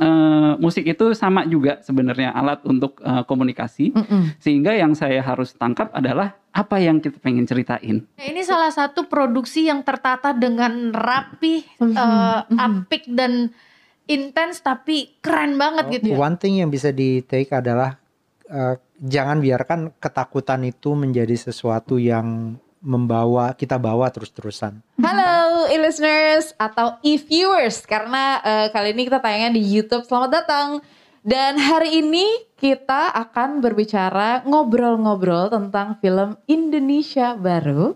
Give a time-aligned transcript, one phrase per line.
[0.00, 3.92] uh, musik itu sama juga sebenarnya alat untuk uh, komunikasi.
[3.92, 4.22] Mm -mm.
[4.40, 8.02] Sehingga yang saya harus tangkap adalah apa yang kita pengen ceritain.
[8.16, 11.94] Nah, ini salah satu produksi yang tertata dengan rapi, mm -hmm.
[11.94, 13.52] uh, apik dan
[14.10, 16.16] intens tapi keren banget oh, gitu ya.
[16.18, 17.94] One thing yang bisa di take adalah
[18.50, 24.80] uh, jangan biarkan ketakutan itu menjadi sesuatu yang membawa kita bawa terus-terusan.
[25.00, 30.08] Halo e-listeners atau e-viewers karena uh, kali ini kita tayangnya di YouTube.
[30.08, 30.68] Selamat datang.
[31.20, 32.24] Dan hari ini
[32.56, 37.92] kita akan berbicara ngobrol-ngobrol tentang film Indonesia baru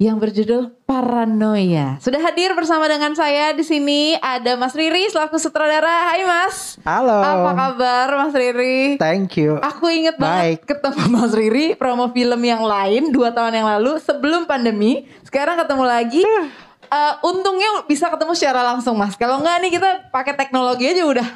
[0.00, 2.00] yang berjudul Paranoia.
[2.00, 6.08] Sudah hadir bersama dengan saya di sini ada Mas Riri selaku sutradara.
[6.08, 6.80] Hai Mas.
[6.88, 7.20] Halo.
[7.20, 8.96] Apa kabar Mas Riri?
[8.96, 9.60] Thank you.
[9.60, 14.48] Aku inget banget ketemu Mas Riri promo film yang lain dua tahun yang lalu sebelum
[14.48, 15.04] pandemi.
[15.20, 16.24] Sekarang ketemu lagi.
[16.24, 16.69] uh,
[17.22, 19.14] untungnya bisa ketemu secara langsung mas.
[19.14, 21.28] Kalau enggak nih kita pakai teknologi aja udah.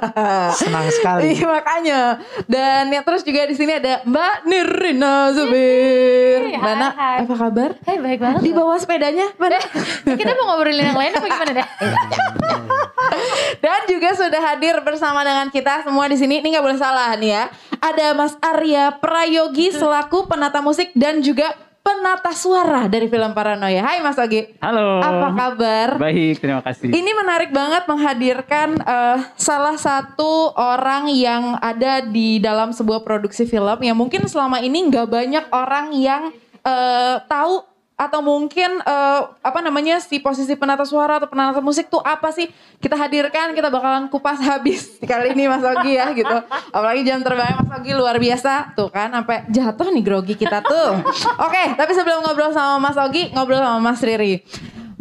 [0.60, 1.36] Senang sekali.
[1.36, 2.00] Iya makanya.
[2.48, 6.40] Dan yang terus juga di sini ada Mbak Nirina Zubir.
[6.48, 7.70] Hey, Mbak Nak, apa kabar?
[7.84, 8.40] Hai, baik banget.
[8.40, 9.60] Di bawah sepedanya, mana?
[10.08, 11.68] kita mau ngobrolin yang lain apa gimana deh?
[13.64, 16.40] Dan juga sudah hadir bersama dengan kita semua di sini.
[16.40, 17.44] Ini nggak boleh salah nih ya.
[17.84, 21.52] Ada Mas Arya Prayogi selaku penata musik dan juga
[21.84, 23.84] penata suara dari film Paranoia.
[23.84, 24.56] Hai Mas Ogi.
[24.64, 25.04] Halo.
[25.04, 25.88] Apa kabar?
[26.00, 26.88] Baik, terima kasih.
[26.88, 33.84] Ini menarik banget menghadirkan uh, salah satu orang yang ada di dalam sebuah produksi film
[33.84, 36.32] yang mungkin selama ini nggak banyak orang yang
[36.64, 42.02] uh, tahu atau mungkin uh, apa namanya si posisi penata suara atau penata musik tuh
[42.02, 42.50] apa sih?
[42.82, 46.36] Kita hadirkan kita bakalan kupas habis kali ini Mas Ogi ya gitu.
[46.74, 48.74] Apalagi jam terbang Mas Ogi luar biasa.
[48.74, 50.98] Tuh kan sampai jatuh nih grogi kita tuh.
[51.46, 54.42] Oke okay, tapi sebelum ngobrol sama Mas Ogi ngobrol sama Mas Riri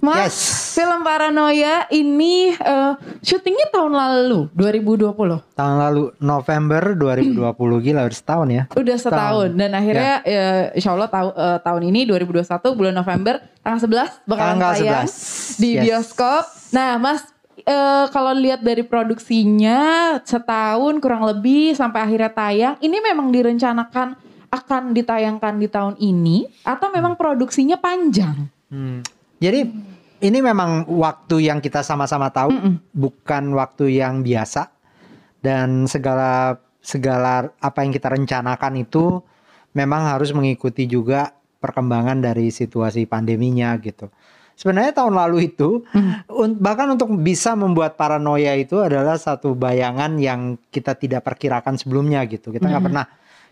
[0.04, 0.76] Mas, yes.
[0.76, 5.16] film Paranoia ini uh, syutingnya tahun lalu, 2020.
[5.56, 7.40] Tahun lalu November 2020
[7.88, 8.64] gila udah setahun ya.
[8.76, 9.64] Udah setahun tahun.
[9.64, 10.36] dan akhirnya ya.
[10.36, 15.08] ya insya Allah tahu, uh, tahun ini 2021 bulan November tanggal 11 bakalan tanggal tayang
[15.08, 15.64] 11.
[15.64, 15.84] di yes.
[15.88, 16.44] bioskop.
[16.76, 17.24] Nah, Mas
[17.64, 19.80] uh, kalau lihat dari produksinya
[20.28, 24.20] setahun kurang lebih sampai akhirnya tayang, ini memang direncanakan
[24.52, 28.52] akan ditayangkan di tahun ini atau memang produksinya panjang?
[28.68, 29.00] Hmm.
[29.44, 29.93] Jadi
[30.24, 32.76] ini memang waktu yang kita sama-sama tahu, mm -mm.
[32.96, 34.72] bukan waktu yang biasa.
[35.44, 39.20] Dan segala segala apa yang kita rencanakan itu
[39.76, 44.08] memang harus mengikuti juga perkembangan dari situasi pandeminya gitu.
[44.54, 46.60] Sebenarnya tahun lalu itu mm.
[46.64, 52.56] bahkan untuk bisa membuat paranoia itu adalah satu bayangan yang kita tidak perkirakan sebelumnya gitu.
[52.56, 52.88] Kita nggak mm.
[52.88, 53.06] pernah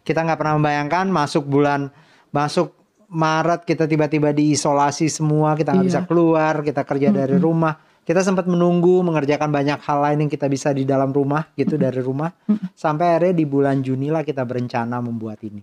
[0.08, 1.92] kita nggak pernah membayangkan masuk bulan
[2.32, 2.81] masuk
[3.12, 5.92] Maret kita tiba-tiba diisolasi semua, kita nggak iya.
[5.92, 7.22] bisa keluar, kita kerja mm -hmm.
[7.28, 7.76] dari rumah.
[8.02, 11.78] Kita sempat menunggu mengerjakan banyak hal lain yang kita bisa di dalam rumah gitu mm
[11.78, 11.86] -hmm.
[11.92, 12.32] dari rumah.
[12.48, 12.68] Mm -hmm.
[12.72, 15.60] Sampai akhirnya di bulan Juni lah kita berencana membuat ini.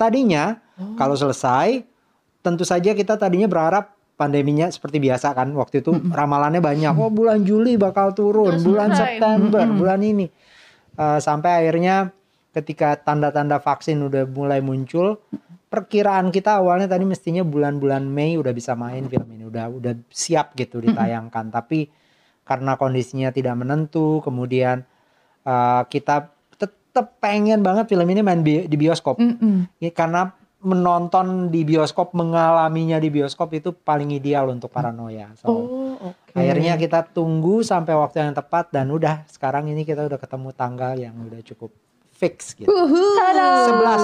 [0.00, 0.96] Tadinya oh.
[0.96, 1.84] kalau selesai
[2.40, 6.12] tentu saja kita tadinya berharap pandeminya seperti biasa kan waktu itu mm -hmm.
[6.16, 6.96] ramalannya banyak.
[6.96, 9.78] Oh bulan Juli bakal turun, bulan September, mm -hmm.
[9.78, 10.26] bulan ini.
[10.96, 12.16] Uh, sampai akhirnya
[12.56, 15.20] ketika tanda-tanda vaksin udah mulai muncul,
[15.68, 20.56] perkiraan kita awalnya tadi mestinya bulan-bulan Mei udah bisa main film ini udah udah siap
[20.56, 21.58] gitu ditayangkan mm -hmm.
[21.60, 21.78] tapi
[22.48, 24.80] karena kondisinya tidak menentu kemudian
[25.44, 29.58] uh, kita tetap pengen banget film ini main bi di bioskop mm -hmm.
[29.84, 35.94] ya, karena menonton di bioskop mengalaminya di bioskop itu paling ideal untuk paranoia so oh,
[36.02, 36.34] okay.
[36.34, 40.98] akhirnya kita tunggu sampai waktu yang tepat dan udah sekarang ini kita udah ketemu tanggal
[40.98, 41.70] yang udah cukup
[42.18, 42.66] fix gitu.
[42.66, 43.14] Uhuh.
[43.14, 44.02] Sebelas,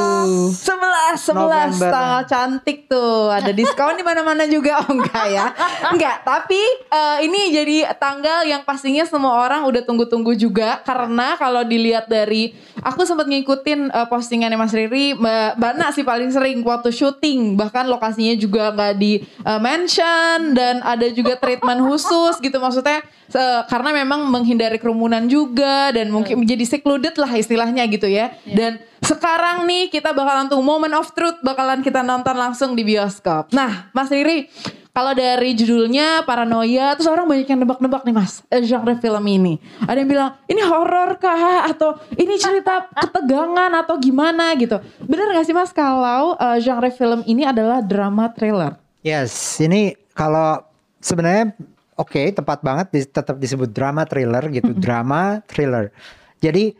[0.54, 3.26] sebelas, sebelas tanggal cantik tuh.
[3.34, 5.50] Ada diskon di mana-mana juga, oh enggak ya?
[5.90, 6.62] Enggak, tapi
[6.94, 12.54] uh, ini jadi tanggal yang pastinya semua orang udah tunggu-tunggu juga karena kalau dilihat dari
[12.78, 17.90] aku sempat ngikutin uh, postingannya Mas Riri, Mbak Bana sih paling sering waktu syuting, bahkan
[17.90, 24.04] lokasinya juga nggak di uh, mention dan ada juga treatment khusus gitu maksudnya uh, karena
[24.04, 28.36] memang menghindari kerumunan juga dan mungkin menjadi secluded lah istilahnya gitu ya.
[28.44, 28.56] Yeah.
[28.56, 33.52] Dan sekarang nih kita bakalan tuh moment of truth bakalan kita nonton langsung di bioskop.
[33.52, 34.48] Nah, Mas Riri,
[34.94, 39.58] kalau dari judulnya paranoia, terus orang banyak yang nebak-nebak nih mas, eh, genre film ini.
[39.90, 44.78] Ada yang bilang ini horor kah atau ini cerita ketegangan atau gimana gitu.
[45.02, 48.78] Bener gak sih mas kalau uh, genre film ini adalah drama thriller?
[49.02, 50.62] Yes, ini kalau
[51.02, 51.58] sebenarnya
[51.98, 54.84] oke okay, tepat banget tetap disebut drama thriller gitu, mm -hmm.
[54.84, 55.94] drama thriller.
[56.42, 56.74] Jadi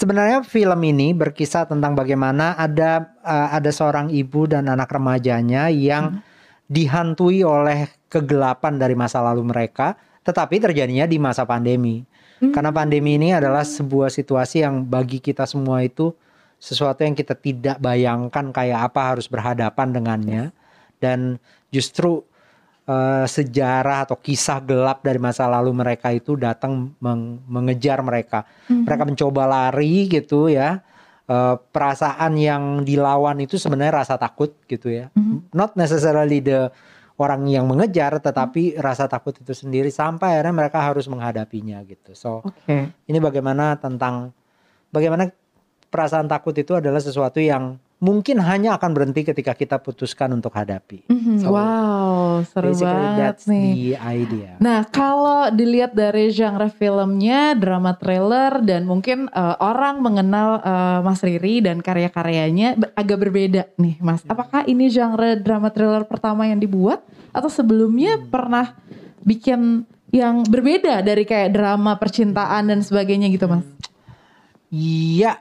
[0.00, 6.16] Sebenarnya film ini berkisah tentang bagaimana ada uh, ada seorang ibu dan anak remajanya yang
[6.16, 6.20] hmm.
[6.72, 12.00] dihantui oleh kegelapan dari masa lalu mereka, tetapi terjadinya di masa pandemi.
[12.40, 16.16] Karena pandemi ini adalah sebuah situasi yang bagi kita semua itu
[16.56, 20.44] sesuatu yang kita tidak bayangkan kayak apa harus berhadapan dengannya
[20.96, 21.36] dan
[21.68, 22.24] justru
[22.90, 28.42] eh, sejarah atau kisah gelap dari masa lalu mereka itu datang meng- mengejar mereka.
[28.66, 30.82] Mereka mencoba lari gitu ya.
[31.30, 35.14] Eh, perasaan yang dilawan itu sebenarnya rasa takut gitu ya.
[35.54, 36.74] Not necessarily the
[37.20, 42.16] orang yang mengejar tetapi rasa takut itu sendiri sampai akhirnya mereka harus menghadapinya gitu.
[42.16, 42.88] So Oke.
[43.04, 44.32] ini bagaimana tentang
[44.88, 45.28] bagaimana
[45.92, 51.04] perasaan takut itu adalah sesuatu yang mungkin hanya akan berhenti ketika kita putuskan untuk hadapi.
[51.06, 53.72] Mhm, So, wow, seru banget that's nih.
[53.76, 54.56] the idea.
[54.56, 61.20] Nah, kalau dilihat dari genre filmnya, drama thriller dan mungkin eh, orang mengenal eh, Mas
[61.20, 64.24] Riri dan karya-karyanya agak berbeda nih, Mas.
[64.24, 68.74] Apakah ini genre drama thriller pertama yang dibuat atau sebelumnya pernah
[69.22, 73.62] bikin yang berbeda dari kayak drama percintaan dan sebagainya gitu, Mas?
[74.70, 75.38] Iya,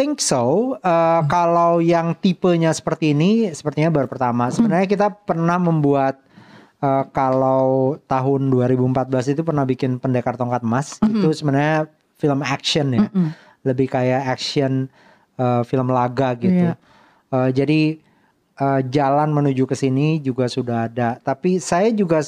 [0.00, 0.74] think so.
[0.80, 4.48] Uh, Kalau yang tipenya seperti ini, sepertinya baru pertama.
[4.48, 6.24] Sebenarnya kita pernah membuat
[6.80, 10.96] uh, kalau tahun 2014 itu pernah bikin Pendekar Tongkat Emas.
[11.04, 13.12] Itu sebenarnya film action ya,
[13.68, 14.88] lebih kayak action
[15.36, 16.72] uh, film laga gitu.
[16.72, 16.80] Iya.
[17.28, 18.00] Uh, jadi
[18.56, 21.20] uh, jalan menuju ke sini juga sudah ada.
[21.20, 22.24] Tapi saya juga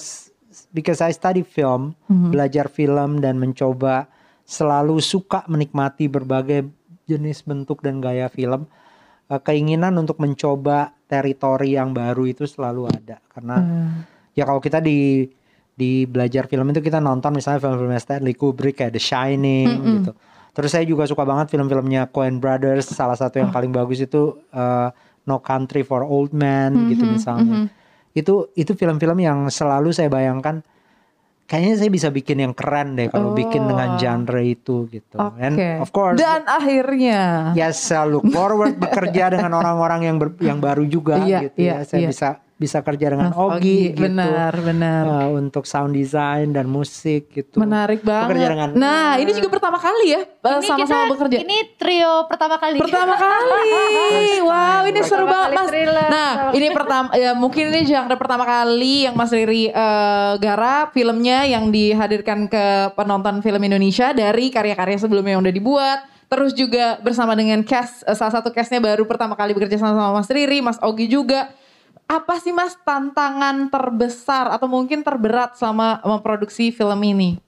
[0.77, 1.97] because I study film,
[2.29, 4.13] belajar film dan mencoba
[4.45, 6.69] selalu suka menikmati berbagai
[7.17, 8.65] jenis bentuk dan gaya film.
[9.31, 13.57] Uh, keinginan untuk mencoba teritori yang baru itu selalu ada karena
[14.33, 15.29] ya kalau kita di
[15.73, 19.69] di belajar film itu kita nonton misalnya film-film Stanley Kubrick kayak The Shining
[20.01, 20.13] gitu.
[20.53, 22.93] Terus saya juga suka banget film-filmnya Coen Brothers.
[22.93, 24.93] Salah satu yang paling bagus itu uh,
[25.25, 27.73] No Country for Old Men gitu misalnya.
[28.13, 30.61] Itu itu film-film yang selalu saya bayangkan
[31.45, 35.17] kayaknya saya bisa bikin yang keren deh kalau bikin dengan genre itu gitu.
[35.37, 35.71] And Oke.
[35.83, 40.85] of course Dan akhirnya ya saya look forward bekerja dengan orang-orang yang ber- yang baru
[40.85, 41.85] juga Iya, gitu iya, ya.
[41.85, 42.09] Saya iya.
[42.09, 42.29] bisa
[42.63, 43.99] bisa kerja dengan Mas Ogi, gitu.
[44.01, 45.03] benar, benar.
[45.03, 47.59] Uh, untuk sound design dan musik gitu.
[47.59, 48.31] Menarik banget.
[48.31, 51.39] Bekerja dengan- Nah, ini juga pertama kali ya eh, sama-sama bekerja.
[51.39, 52.79] Ini trio pertama kali.
[52.79, 53.75] Pertama kali.
[54.41, 55.67] wow, ini seru banget Mas.
[55.67, 56.09] thriller.
[56.09, 61.43] Nah, ini pertama ya mungkin ini genre pertama kali yang Mas Riri eh, garap filmnya
[61.45, 65.99] yang dihadirkan ke penonton film Indonesia dari karya-karya sebelumnya yang udah dibuat.
[66.27, 70.29] Terus juga bersama dengan cast salah satu castnya baru pertama kali bekerja sama sama Mas
[70.29, 71.53] Riri, Mas Ogi juga.
[72.07, 77.41] Apa sih Mas tantangan terbesar atau mungkin terberat selama memproduksi film ini?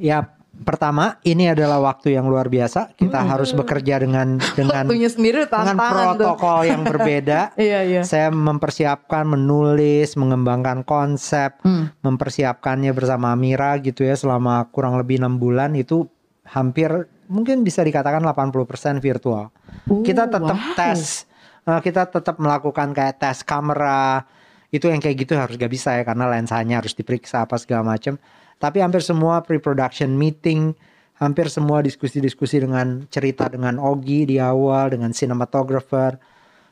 [0.00, 2.96] Ya pertama ini adalah waktu yang luar biasa.
[2.96, 6.32] Kita harus bekerja dengan dengan Waktunya sendiri dengan tantangan tuh.
[6.32, 7.40] protokol yang berbeda.
[7.60, 8.02] Iya, iya.
[8.08, 11.92] Saya mempersiapkan menulis, mengembangkan konsep, Hmm.
[12.00, 16.08] mempersiapkannya bersama Amira gitu ya selama kurang lebih enam bulan itu
[16.48, 16.88] hampir
[17.26, 19.50] mungkin bisa dikatakan 80% virtual.
[19.90, 20.72] Oh, kita tetap wow.
[20.78, 21.25] tes,
[21.66, 24.24] eh, kita tetap melakukan kayak tes kamera.
[24.70, 28.18] Itu yang kayak gitu harus gak bisa ya karena lensanya harus diperiksa apa segala macam.
[28.56, 30.74] Tapi hampir semua pre-production meeting,
[31.20, 36.16] hampir semua diskusi-diskusi dengan cerita dengan Ogi di awal, dengan cinematographer,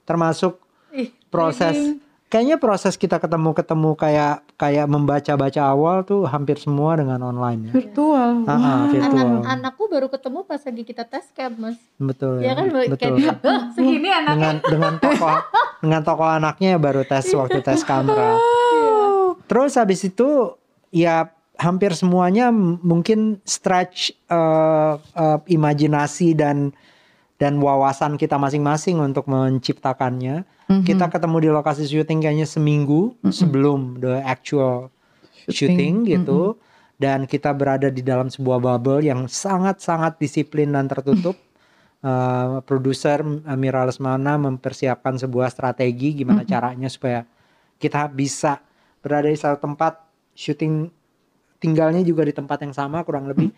[0.08, 0.58] termasuk
[1.28, 1.76] proses
[2.28, 7.72] kayaknya proses kita ketemu-ketemu kayak kayak membaca-baca awal tuh hampir semua dengan online ya.
[7.72, 8.42] Virtual.
[8.44, 9.40] Ah, ah, virtual.
[9.44, 11.78] Anak anakku baru ketemu pas lagi kita tes camp mas.
[11.96, 12.96] Betul Ya kan betul.
[12.98, 14.34] kayak "Hah, segini anak.
[14.34, 15.38] dengan dengan tokoh
[15.84, 18.34] dengan tokoh anaknya baru tes waktu tes kamera.
[19.44, 20.56] Terus habis itu
[20.90, 22.50] ya hampir semuanya
[22.82, 26.74] mungkin stretch eh, eh, imajinasi dan
[27.34, 30.46] dan wawasan kita masing-masing untuk menciptakannya.
[30.86, 34.88] Kita ketemu di lokasi syuting kayaknya seminggu sebelum the actual
[35.50, 36.56] syuting, gitu.
[36.94, 41.34] Dan kita berada di dalam sebuah bubble yang sangat-sangat disiplin dan tertutup.
[42.04, 47.24] Eh, produser Amira Lesmana mempersiapkan sebuah strategi gimana caranya supaya
[47.80, 48.60] kita bisa
[49.00, 50.04] berada di satu tempat.
[50.36, 50.92] Syuting
[51.58, 53.48] tinggalnya juga di tempat yang sama kurang lebih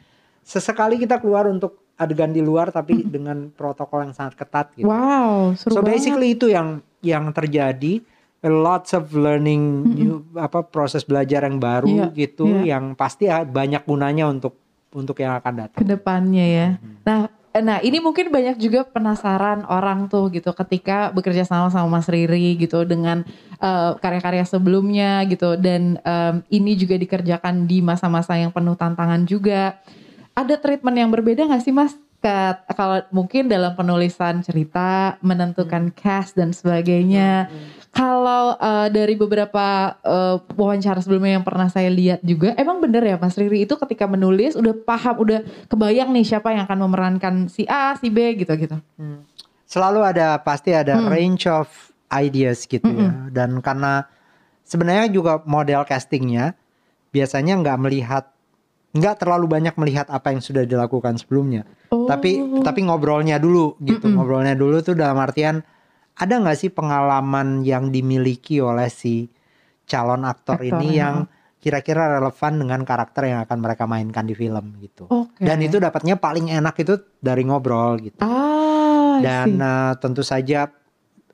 [0.47, 4.87] sesekali kita keluar untuk adegan di luar tapi dengan protokol yang sangat ketat gitu.
[4.87, 5.91] Wow, seru so banget.
[5.91, 7.99] basically itu yang yang terjadi
[8.47, 9.63] lots of learning
[9.97, 12.79] new, apa proses belajar yang baru Iya, gitu iya.
[12.79, 14.55] yang pasti banyak gunanya untuk
[14.95, 15.81] untuk yang akan datang.
[15.83, 16.69] ke depannya ya.
[16.79, 16.95] Hmm.
[17.03, 17.19] Nah,
[17.51, 22.07] eh, nah ini mungkin banyak juga penasaran orang tuh gitu ketika bekerja sama sama Mas
[22.07, 23.27] Riri gitu dengan
[23.59, 29.81] eh, karya-karya sebelumnya gitu dan em, ini juga dikerjakan di masa-masa yang penuh tantangan juga.
[30.37, 31.97] Ada treatment yang berbeda nggak sih Mas.
[32.75, 37.47] Kalau mungkin dalam penulisan cerita, menentukan cast dan sebagainya.
[37.95, 43.17] Kalau eh, dari beberapa eh, wawancara sebelumnya yang pernah saya lihat juga, emang bener ya
[43.17, 45.41] Mas Riri itu ketika menulis udah paham, udah
[45.71, 48.77] kebayang nih siapa yang akan memerankan si A, si B gitu-gitu.
[49.65, 51.09] Selalu ada pasti ada Hmm.
[51.09, 51.71] range of
[52.13, 53.33] ideas gitu ya.
[53.33, 54.05] Dan karena
[54.67, 56.59] sebenarnya juga model castingnya
[57.15, 58.25] biasanya nggak melihat
[58.97, 61.69] nggak terlalu banyak melihat apa yang sudah dilakukan sebelumnya.
[61.93, 62.09] Oh.
[62.09, 64.09] Tapi tapi ngobrolnya dulu gitu.
[64.09, 65.61] Ngobrolnya dulu tuh dalam artian
[66.17, 69.29] ada nggak sih pengalaman yang dimiliki oleh si
[69.85, 71.07] calon aktor, Aktor, ini ya.
[71.07, 71.17] yang
[71.61, 75.11] kira-kira relevan dengan karakter yang akan mereka mainkan di film gitu.
[75.11, 75.43] Oke.
[75.43, 78.23] Dan itu dapatnya paling enak itu dari ngobrol gitu.
[78.23, 80.71] Ah, Dan uh, tentu saja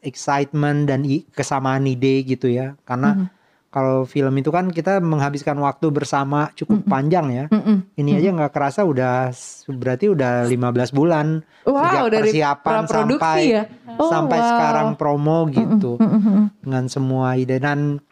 [0.02, 2.74] excitement dan kesamaan ide gitu ya.
[2.82, 3.26] Karena Mhm.
[3.72, 7.44] Kalau film itu kan kita menghabiskan waktu bersama cukup panjang ya.
[7.48, 7.88] Mm-mm.
[7.96, 9.32] Ini aja nggak kerasa udah
[9.72, 13.64] berarti udah 15 bulan Wow, sejak dari persiapan sampai ya?
[13.96, 14.48] Oh, sampai wow.
[14.52, 16.52] sekarang promo gitu Mm-mm.
[16.60, 18.04] dengan semua ide dan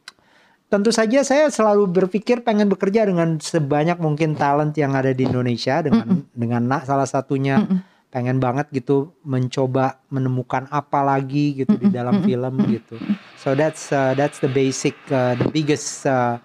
[0.72, 5.84] tentu saja saya selalu berpikir pengen bekerja dengan sebanyak mungkin talent yang ada di Indonesia
[5.84, 7.60] dengan dengan nak salah satunya
[8.10, 12.98] pengen banget gitu mencoba menemukan apa lagi gitu di dalam film gitu
[13.38, 16.42] so that's uh, that's the basic uh, the biggest uh,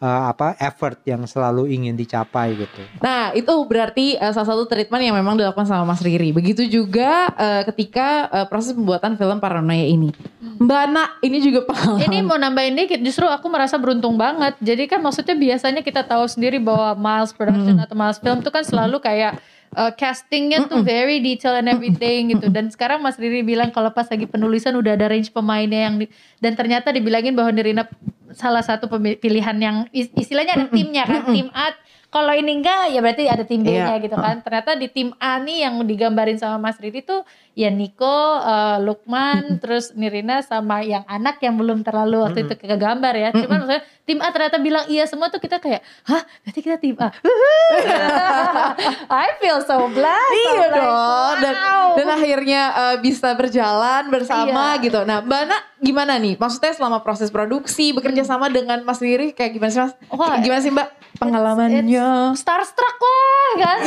[0.00, 5.02] uh, apa effort yang selalu ingin dicapai gitu Nah itu berarti eh, salah satu treatment
[5.02, 6.30] yang memang dilakukan sama Mas Riri.
[6.30, 10.10] Begitu juga eh, ketika eh, proses pembuatan film Paranoia ini.
[10.56, 12.06] Mbak Ana ini juga pengalaman.
[12.06, 14.56] Ini mau nambahin dikit, justru aku merasa beruntung banget.
[14.64, 18.64] Jadi kan maksudnya biasanya kita tahu sendiri bahwa Miles Production atau Miles Film itu kan
[18.64, 19.36] selalu kayak
[19.76, 22.48] uh, castingnya tuh very detail and everything gitu.
[22.48, 26.10] Dan sekarang Mas Riri bilang kalau pas lagi penulisan udah ada range pemainnya yang di-
[26.40, 27.84] dan ternyata dibilangin bahwa Nirina
[28.32, 31.76] salah satu pilihan yang is- istilahnya ada timnya kan, tim A.
[32.06, 34.00] Kalau ini enggak ya berarti ada tim B-nya Iya.
[34.00, 34.40] gitu kan.
[34.40, 37.22] Ternyata di tim A nih yang digambarin sama Mas Riri tuh
[37.52, 43.12] ya Niko, eh, Lukman, terus Nirina sama yang anak yang belum terlalu waktu itu kegambar
[43.12, 43.28] ya.
[43.32, 46.94] Cuman maksudnya tim A ternyata bilang iya semua tuh kita kayak, hah berarti kita tim
[46.96, 47.10] A.
[49.10, 50.32] I feel so blessed.
[50.32, 51.88] Iya like, dong dan, wow.
[51.96, 54.82] dan akhirnya eh, bisa berjalan bersama Iya.
[54.82, 54.98] gitu.
[55.02, 56.34] Nah Mbak Ana gimana nih?
[56.36, 59.92] Maksudnya selama proses produksi bekerja sama dengan Mas Riri kayak gimana sih Mas?
[60.08, 62.32] Wah, gimana sih Mbak pengalamannya?
[62.32, 63.78] starstruck lah kan.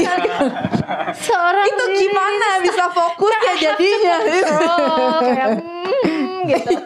[1.19, 4.15] Seorang Itu gimana bisa fokus ya jadinya?
[5.25, 6.71] Kayak hmm, gitu.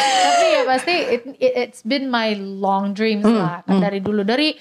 [0.00, 4.54] Tapi ya pasti it, it- it's been my long dreams lah kan dari dulu dari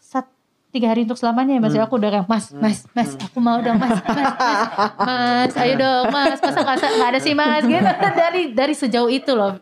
[0.00, 0.30] sat-
[0.70, 3.58] tiga hari untuk selamanya ya mas ya aku udah kayak mas mas mas aku mau
[3.58, 4.60] dong mas mas mas,
[4.98, 7.78] mas ayo dong mas masa nggak sa- nggak ada sih mas gitu
[8.12, 9.54] dari dari sejauh itu loh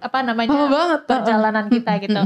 [0.00, 1.00] apa namanya Lama banget.
[1.06, 2.22] perjalanan kita gitu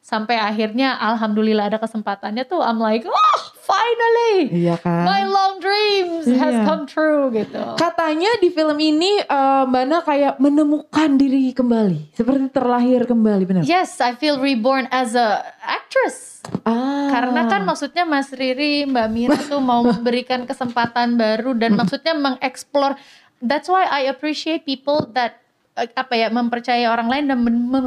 [0.00, 5.04] sampai akhirnya alhamdulillah ada kesempatannya tuh I'm like oh finally Iya kan?
[5.04, 6.64] my long dreams has Iya.
[6.64, 13.04] come true gitu Katanya di film ini eh, Mbak kayak menemukan diri kembali, seperti terlahir
[13.04, 13.62] kembali, benar?
[13.64, 16.40] Yes, I feel reborn as a actress.
[16.64, 17.08] Ah.
[17.12, 22.96] Karena kan maksudnya Mas Riri, Mbak Mira tuh mau memberikan kesempatan baru dan maksudnya mengeksplor.
[23.38, 25.38] That's why I appreciate people that
[25.78, 27.38] apa ya mempercayai orang lain dan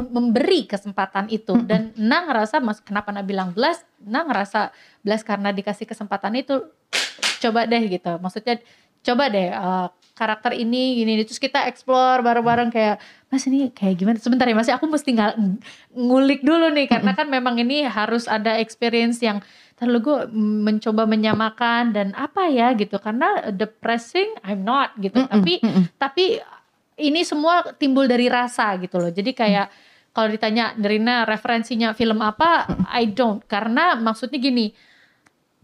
[0.08, 1.52] memberi kesempatan itu.
[1.62, 3.84] Dan Nah ngerasa mas kenapa Nah bilang blast?
[4.02, 4.72] Nah ngerasa
[5.04, 6.64] blast karena dikasih kesempatan itu.
[7.42, 8.16] Coba deh gitu.
[8.22, 8.62] Maksudnya
[9.02, 14.16] coba deh eh, karakter ini gini terus kita explore bareng-bareng kayak mas ini kayak gimana
[14.20, 15.34] sebentar ya mas aku mesti nggak
[15.96, 19.42] ngulik dulu nih karena kan memang ini harus ada experience yang
[19.74, 25.58] terlalu gue mencoba menyamakan dan apa ya gitu karena depressing I'm not gitu tapi
[25.98, 26.38] tapi
[26.98, 29.66] ini semua timbul dari rasa gitu loh jadi kayak
[30.12, 34.72] kalau ditanya Nerina referensinya film apa I don't karena maksudnya gini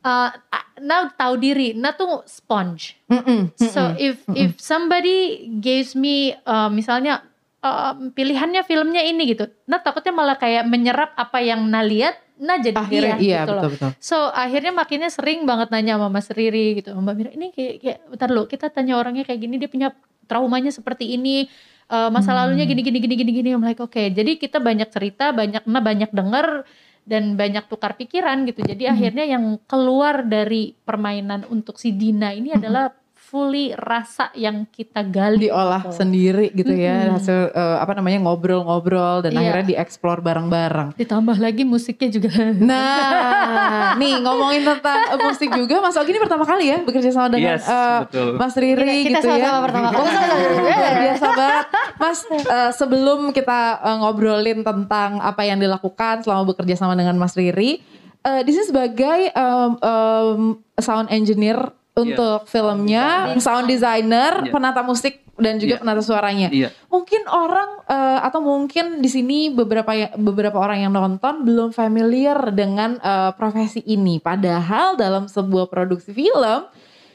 [0.04, 0.32] uh,
[0.78, 2.98] Nah tahu diri, Nah tuh sponge.
[3.10, 3.54] Mm-mm.
[3.58, 7.26] So if if somebody gives me uh, misalnya
[7.62, 12.62] uh, pilihannya filmnya ini gitu, nah takutnya malah kayak menyerap apa yang nah lihat, nah
[12.62, 13.62] jadi Akhirnya, dia iya, gitu loh.
[13.66, 13.90] betul-betul.
[13.98, 17.98] So akhirnya makinnya sering banget nanya sama Mas Riri gitu, Mbak Mira ini kayak, kayak
[18.14, 19.88] bentar lo kita tanya orangnya kayak gini dia punya
[20.28, 21.48] traumanya seperti ini.
[21.88, 22.52] uh, masa Hmm.
[22.52, 25.80] lalunya gini gini gini gini gini I'm like oke jadi kita banyak cerita banyak nah
[25.80, 26.68] banyak denger
[27.02, 28.92] dan banyak tukar pikiran gitu jadi Hmm.
[28.92, 32.60] akhirnya yang keluar dari permainan untuk si Dina ini Hmm.
[32.60, 32.84] adalah
[33.18, 35.96] fully rasa yang kita gali diolah gitu.
[35.96, 37.14] sendiri gitu ya Mm-mm.
[37.14, 39.40] hasil eh, apa namanya ngobrol-ngobrol dan Iya.
[39.42, 40.92] akhirnya dieksplor bareng-bareng.
[40.94, 46.42] ditambah lagi musiknya juga Nah, nih ngomongin tentang eh, musik juga Mas Ogi ini pertama
[46.42, 48.28] kali ya bekerja sama dengan Yes, eh, betul.
[48.34, 49.34] Mas Riri Kita- kita gitu ya.
[49.36, 49.98] sama-sama pertama kali.
[49.98, 50.58] Oh, sama-sama.
[50.58, 51.66] Luar biasa banget.
[51.94, 57.34] Mas, eh, sebelum kita eh, ngobrolin tentang apa yang dilakukan selama bekerja sama dengan Mas
[57.34, 57.82] Riri,
[58.20, 60.40] eh, di sini sebagai em, em,
[60.76, 61.58] sound engineer
[61.92, 64.50] untuk filmnya, sound designer, Iya.
[64.50, 65.80] penata musik dan juga Iya.
[65.80, 66.48] penata suaranya.
[66.50, 66.68] Iya.
[66.90, 72.50] Mungkin orang eh, atau mungkin di sini beberapa ya- beberapa orang yang nonton belum familiar
[72.50, 74.18] dengan eh, profesi ini.
[74.18, 76.66] Padahal dalam sebuah produksi film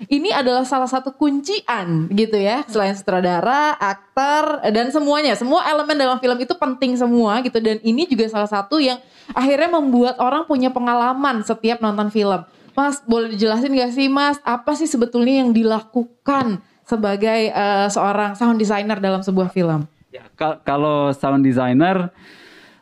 [0.04, 2.68] ini adalah salah satu kuncian gitu ya.
[2.68, 8.04] Selain sutradara, aktor dan semuanya, semua elemen dalam film itu penting semua gitu dan ini
[8.04, 9.00] juga salah satu yang
[9.32, 12.44] akhirnya membuat orang punya pengalaman setiap nonton film.
[12.74, 18.60] Mas, boleh dijelasin gak sih Mas, apa sih sebetulnya yang dilakukan sebagai eh, seorang sound
[18.60, 19.88] designer dalam sebuah film?
[20.14, 22.14] Ya, kal- kalau sound designer,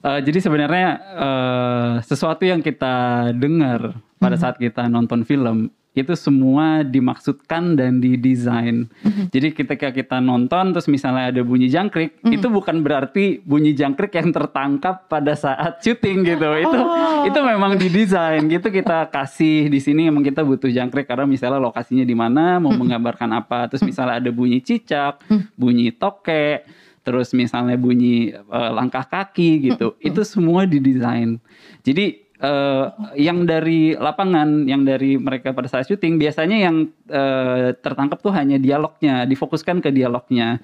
[0.04, 6.88] eh, jadi sebenarnya eh, sesuatu yang kita dengar pada saat kita nonton film itu semua
[6.88, 8.88] dimaksudkan dan didesain.
[9.28, 14.32] Jadi ketika kita nonton terus misalnya ada bunyi jangkrik, itu bukan berarti bunyi jangkrik yang
[14.32, 16.48] tertangkap pada saat syuting gitu.
[16.48, 16.80] Itu
[17.28, 18.72] itu memang didesain gitu.
[18.72, 23.30] Kita kasih di sini emang kita butuh jangkrik karena misalnya lokasinya di mana, mau menggambarkan
[23.36, 23.68] apa.
[23.68, 25.20] Terus misalnya ada bunyi cicak,
[25.60, 26.72] bunyi tokek,
[27.04, 30.00] terus misalnya bunyi eh, langkah kaki gitu.
[30.00, 31.36] Itu semua didesain.
[31.84, 32.86] Jadi eh,
[33.18, 36.76] yang dari lapangan yang dari mereka pada saat syuting biasanya yang
[37.08, 40.58] eh, tertangkap tuh hanya dialognya difokuskan ke dialognya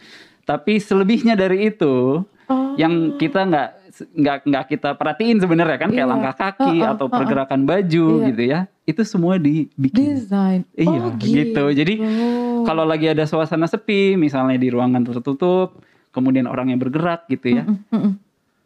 [0.43, 2.24] tapi selebihnya dari itu
[2.77, 3.69] yang kita nggak
[4.13, 6.13] nggak nggak kita perhatiin sebenarnya kan kayak Iya.
[6.13, 7.17] langkah kaki Heeh, atau heeh.
[7.17, 8.27] pergerakan baju Iya.
[8.31, 10.62] gitu ya itu semua dibikin Desain.
[10.72, 11.63] Iya, Oh, gitu.
[11.75, 12.63] Jadi Oh.
[12.63, 15.84] kalau lagi ada suasana sepi, misalnya di ruangan tertutup,
[16.15, 17.67] kemudian orang yang bergerak gitu ya.
[17.67, 18.15] Mm-mm.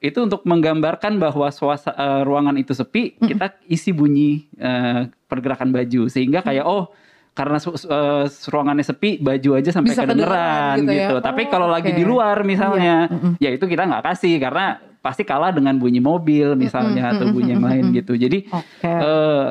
[0.01, 6.41] Itu untuk menggambarkan bahwa suasana ruangan itu sepi, kita isi bunyi eh, pergerakan baju sehingga
[6.41, 6.89] kayak oh
[7.31, 11.15] karena su- su- eh, ruangannya sepi, baju aja sampai Bisa kedengeran kedengeran gitu gitu.
[11.15, 11.23] ya.
[11.23, 11.95] Tapi Oh, kalau lagi oke.
[11.95, 13.33] di luar misalnya, mm-mm.
[13.37, 17.65] ya itu kita nggak kasih karena pasti kalah dengan bunyi mobil misalnya atau bunyi yang
[17.65, 18.13] lain gitu.
[18.13, 18.85] Jadi Oke.
[18.85, 19.47] eh,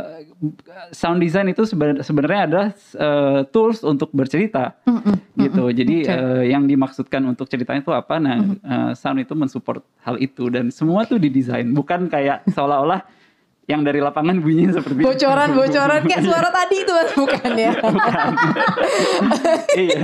[0.91, 4.79] sound design itu seben- sebenarnya adalah eh, tools untuk bercerita
[5.35, 5.75] gitu.
[5.75, 6.15] Jadi Oke.
[6.15, 8.15] eh, yang dimaksudkan untuk ceritanya itu apa?
[8.17, 13.03] Nah, eh, sound itu mensupport hal itu dan semua tuh didesain, bukan kayak seolah-olah
[13.71, 16.03] yang dari lapangan bunyinya seperti bocoran bocoran.
[16.03, 17.73] Kayak suara tadi itu Mas, bukan ya?
[19.71, 20.03] Iya.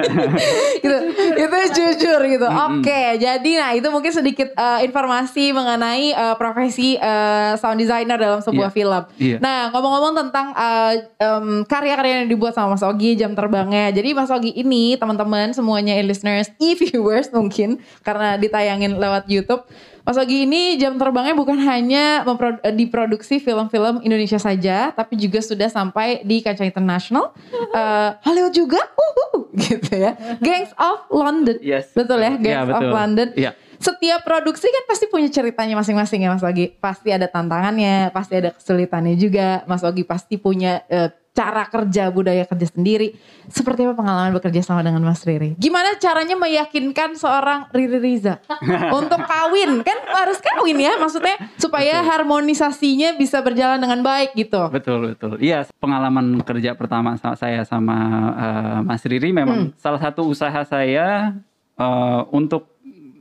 [0.79, 0.97] gitu.
[1.35, 2.47] Itu jujur gitu.
[2.47, 8.39] Oke jadi nah itu mungkin sedikit eh, informasi mengenai eh, profesi eh, sound designer dalam
[8.39, 8.77] sebuah Iya.
[8.77, 9.03] film.
[9.19, 9.37] Iya.
[9.43, 13.91] nah ngomong-ngomong tentang eh, em, karya-karya yang dibuat sama Mas Ogi jam terbangnya.
[13.91, 19.67] Jadi Mas Ogi ini teman-teman semuanya e-listeners e-viewers mungkin karena ditayangin lewat YouTube
[20.07, 25.67] Mas Ogi ini jam terbangnya bukan hanya eh, diproduksi film-film Indonesia saja, tapi juga sudah
[25.67, 27.35] sampai di kancah internasional,
[27.77, 30.15] Eh, Hollywood juga, uhu, gitu ya.
[30.39, 31.91] Gangs of London, Yes.
[31.93, 32.93] betul ya, Gangs Iya, of betul.
[32.95, 33.29] London.
[33.35, 33.51] Iya.
[33.77, 36.73] Setiap produksi kan pasti punya ceritanya masing-masing ya Mas Ogi.
[36.81, 39.67] Pasti ada tantangannya, pasti ada kesulitannya juga.
[39.69, 43.13] Mas Ogi pasti punya eh, cara kerja, budaya kerja sendiri.
[43.47, 45.53] Seperti apa pengalaman bekerja sama dengan Mas Riri?
[45.55, 48.41] Gimana caranya meyakinkan seorang Riri Riza
[48.99, 49.85] untuk kawin?
[49.85, 54.73] Kan harus kawin ya, maksudnya supaya harmonisasinya bisa berjalan dengan baik gitu.
[54.73, 55.37] Betul betul.
[55.37, 57.97] Iya, pengalaman kerja pertama sa- saya sama
[58.33, 61.37] eh, Mas Riri memang salah satu usaha saya
[61.77, 62.73] eh, untuk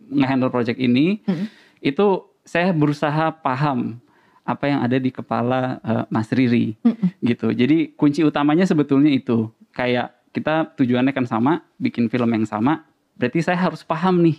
[0.08, 1.20] ngehandle project ini
[1.82, 2.08] itu
[2.46, 3.98] saya berusaha paham
[4.46, 6.78] apa yang ada di kepala eh, Mas Riri
[7.20, 7.50] gitu.
[7.50, 12.86] Jadi kunci utamanya sebetulnya itu kayak kita tujuannya kan sama, bikin film yang sama,
[13.18, 14.38] berarti saya harus paham nih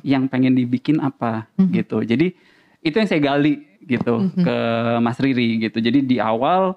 [0.00, 2.00] yang pengen dibikin apa gitu.
[2.00, 2.32] Jadi
[2.80, 4.56] itu yang saya gali gitu ke
[5.04, 5.78] Mas Riri gitu.
[5.84, 6.76] Jadi di awal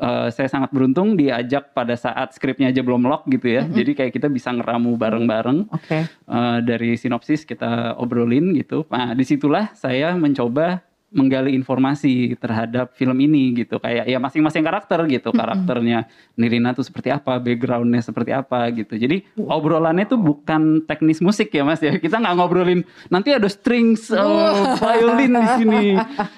[0.00, 3.62] eh, saya sangat beruntung diajak pada saat skripnya aja belum lock gitu ya.
[3.68, 6.08] Jadi kayak kita bisa ngeramu bareng-bareng Oke.
[6.08, 8.88] eh, dari sinopsis kita obrolin gitu.
[8.88, 13.80] Nah di situlah saya mencoba menggali informasi terhadap film ini gitu.
[13.80, 15.32] Kayak ya masing-masing karakter gitu.
[15.32, 16.04] Karakternya
[16.36, 18.92] Nirina tuh seperti apa backgroundnya seperti apa gitu.
[18.92, 21.96] Jadi obrolannya tuh bukan teknis musik ya mas ya.
[21.96, 25.84] Kita nggak ngobrolin nanti ada strings eh, violin di sini.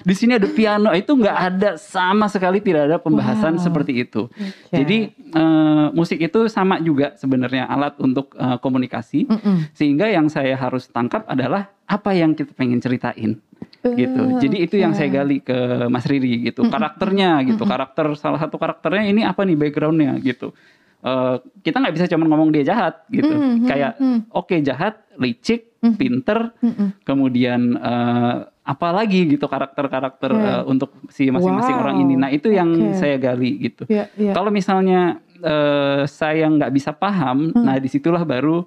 [0.07, 0.89] Di sini ada piano.
[0.95, 3.63] Itu nggak ada sama sekali tidak ada pembahasan Wow.
[3.67, 4.31] seperti itu.
[4.71, 9.27] Jadi eh, musik itu sama juga sebenarnya alat untuk eh, komunikasi.
[9.27, 9.57] Mm-mm.
[9.75, 13.39] sehingga yang saya harus tangkap adalah apa yang kita pengen ceritain
[13.83, 14.21] gitu.
[14.37, 16.65] Jadi itu yang saya gali ke Mas Riri gitu.
[16.65, 17.65] Karakternya gitu.
[17.65, 20.53] Karakter salah satu karakternya ini apa nih backgroundnya gitu.
[21.01, 23.33] Eh, kita nggak bisa cuma ngomong dia jahat gitu.
[23.33, 24.19] Mhm, Kayak mhm.
[24.29, 27.01] oke jahat, licik, pinter, Mm-mm.
[27.01, 31.81] kemudian eh, apa lagi gitu karakter-karakter eh, untuk si masing-masing Wow.
[31.81, 32.13] orang ini.
[32.13, 33.01] Nah itu yang Oke.
[33.01, 33.89] saya gali gitu.
[33.89, 34.29] Ya, ya.
[34.31, 37.65] Kalau misalnya eh, saya nggak bisa paham, Hmm.
[37.65, 38.61] nah di situlah baru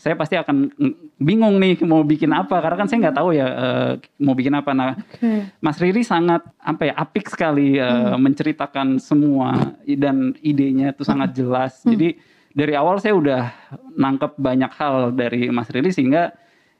[0.00, 0.72] saya pasti akan
[1.20, 3.92] bingung nih mau bikin apa karena kan saya nggak tahu ya eh,
[4.24, 4.72] mau bikin apa.
[4.72, 4.96] Nah,
[5.60, 11.84] Mas Riri sangat apa ya apik sekali eh, menceritakan semua dan idenya itu sangat jelas.
[11.84, 12.16] Jadi
[12.50, 13.42] dari awal saya udah
[13.92, 16.32] nangkep banyak hal dari Mas Riri sehingga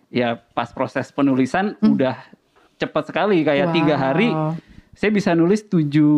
[0.09, 2.17] ya pas proses penulisan udah
[2.81, 4.57] cepat sekali kayak tiga hari Wow.
[4.97, 6.11] saya bisa nulis tujuh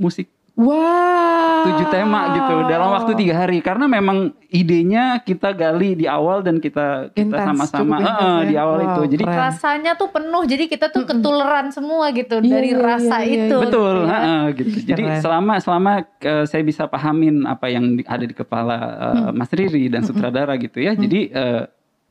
[0.00, 1.68] musik Wow.
[1.68, 3.60] tujuh tema gitu dalam waktu tiga hari.
[3.60, 7.96] Karena memang idenya kita gali di awal dan kita kita sama-sama.
[7.98, 8.32] eh, ya.
[8.42, 9.36] di awal Wow, itu jadi keren.
[9.42, 10.42] rasanya tuh penuh.
[10.42, 14.00] Jadi kita tuh ketuleran semua gitu Iya, dari iya, rasa iya, iya, itu betul gitu
[14.00, 14.08] ya.
[14.10, 14.76] heeh, gitu.
[14.90, 15.20] Jadi Keren.
[15.20, 18.76] selama selama eh, saya bisa pahamin apa yang di- ada di kepala
[19.12, 20.96] eh, Mas Riri dan sutradara gitu ya.
[20.96, 21.62] Jadi eh,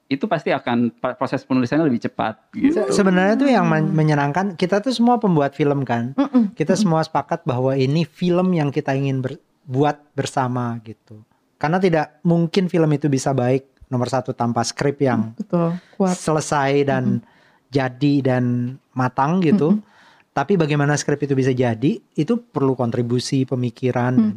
[0.06, 4.78] itu pasti akan proses penulisannya lebih cepat gitu Se- Sebenarnya tuh yang men- menyenangkan kita
[4.78, 6.14] tuh semua pembuat film kan.
[6.54, 11.26] Kita semua sepakat bahwa ini film yang kita ingin ber- buat bersama gitu.
[11.58, 15.74] Karena tidak mungkin film itu bisa baik nomor satu tanpa skrip yang Betul.
[15.96, 16.14] Kuat.
[16.14, 17.26] selesai dan
[17.68, 18.44] jadi dan
[18.92, 19.82] matang gitu.
[20.32, 24.36] Tapi bagaimana skrip itu bisa jadi itu perlu kontribusi pemikiran dan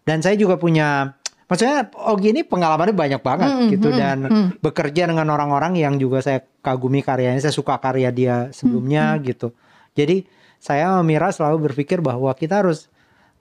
[0.00, 1.12] dan saya juga punya
[1.46, 4.48] maksudnya Ogi ini pengalamannya banyak banget Mm, gitu mm, dan mm.
[4.64, 9.52] bekerja dengan orang-orang yang juga saya kagumi karyanya, saya suka karya dia sebelumnya gitu.
[9.94, 10.26] Jadi
[10.58, 12.88] saya Mira selalu berpikir bahwa kita harus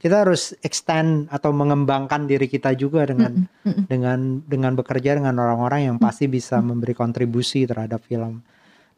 [0.03, 3.47] kita harus extend atau mengembangkan diri kita juga dengan
[3.87, 8.43] dengan dengan bekerja dengan orang-orang yang pasti bisa memberi kontribusi terhadap film.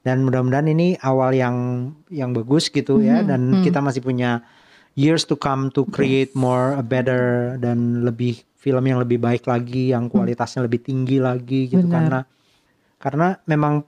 [0.01, 1.57] Dan mudah-mudahan ini awal yang
[2.09, 4.41] yang bagus gitu ya dan kita masih punya
[4.97, 9.93] years to come to create more a better dan lebih film yang lebih baik lagi,
[9.93, 11.93] yang kualitasnya lebih tinggi lagi gitu Benar.
[11.93, 12.19] karena
[12.97, 13.85] karena memang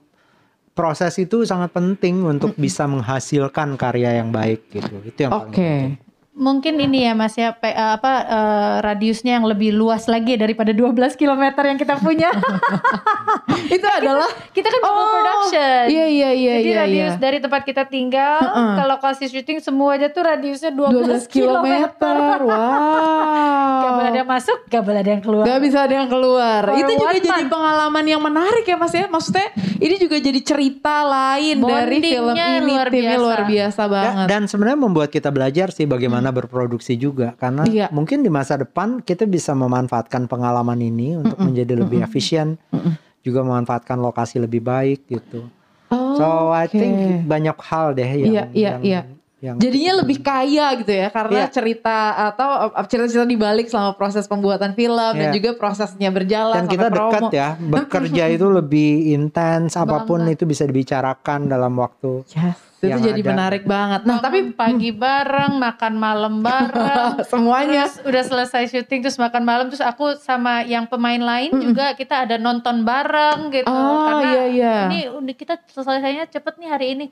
[0.78, 5.02] proses itu sangat penting untuk bisa menghasilkan karya yang baik gitu.
[5.02, 5.58] Itu yang paling Oke.
[5.58, 6.07] penting.
[6.38, 10.70] Mungkin ini ya Mas ya pe- eh, apa eh, radiusnya yang lebih luas lagi daripada
[10.70, 12.30] 12 km yang kita punya.
[13.68, 15.82] Itu adalah kita kan Oh, production.
[15.88, 16.78] Iya iya iya Jadi iya.
[16.78, 17.20] radius iya.
[17.20, 18.72] dari tempat kita tinggal Heeh.
[18.72, 21.66] ke lokasi syuting semua aja tuh radiusnya 12, 12 km.
[22.40, 23.78] Wow.
[23.78, 25.44] Gak boleh ada yang masuk, gak boleh ada yang keluar.
[25.44, 26.62] Gak bisa ada yang keluar.
[26.64, 29.06] For itu juga jadi pengalaman yang menarik ya Mas ya.
[29.06, 29.46] Maksudnya
[29.76, 32.66] ini juga jadi cerita lain dari film Bondingnya ini.
[32.68, 33.20] luar Timnya biasa.
[33.20, 34.26] luar biasa Da- banget.
[34.28, 37.86] dan sebenarnya membuat kita belajar sih bagaimana berproduksi juga karena Iya.
[37.88, 42.56] mungkin di masa depan kita bisa memanfaatkan pengalaman ini untuk menjadi lebih efisien
[43.20, 45.48] juga memanfaatkan lokasi lebih baik gitu.
[45.88, 49.00] Oh, so I think banyak hal deh yang Iya, iya, yang, iya.
[49.38, 51.48] yang Jadinya lebih kaya gitu ya karena Iya.
[51.48, 51.96] cerita
[52.28, 55.34] atau uh, cerita-cerita dibalik selama proses pembuatan film dan Iya.
[55.34, 57.28] juga prosesnya berjalan dan kita sampai dekat promo.
[57.32, 60.36] ya bekerja itu lebih intens apa pun Banget.
[60.36, 63.30] itu bisa dibicarakan dalam waktu Yes, itu yang jadi ada.
[63.34, 64.00] menarik banget.
[64.06, 67.26] Nah, tapi pagi bareng, makan malam bareng.
[67.26, 67.90] semuanya.
[67.90, 69.66] Terus udah selesai syuting terus makan malam.
[69.66, 73.66] Terus aku sama yang pemain lain juga kita ada nonton bareng gitu.
[73.66, 74.74] Oh, karena iya, iya.
[74.86, 77.06] ini udah kita selesainya cepet nih hari ini.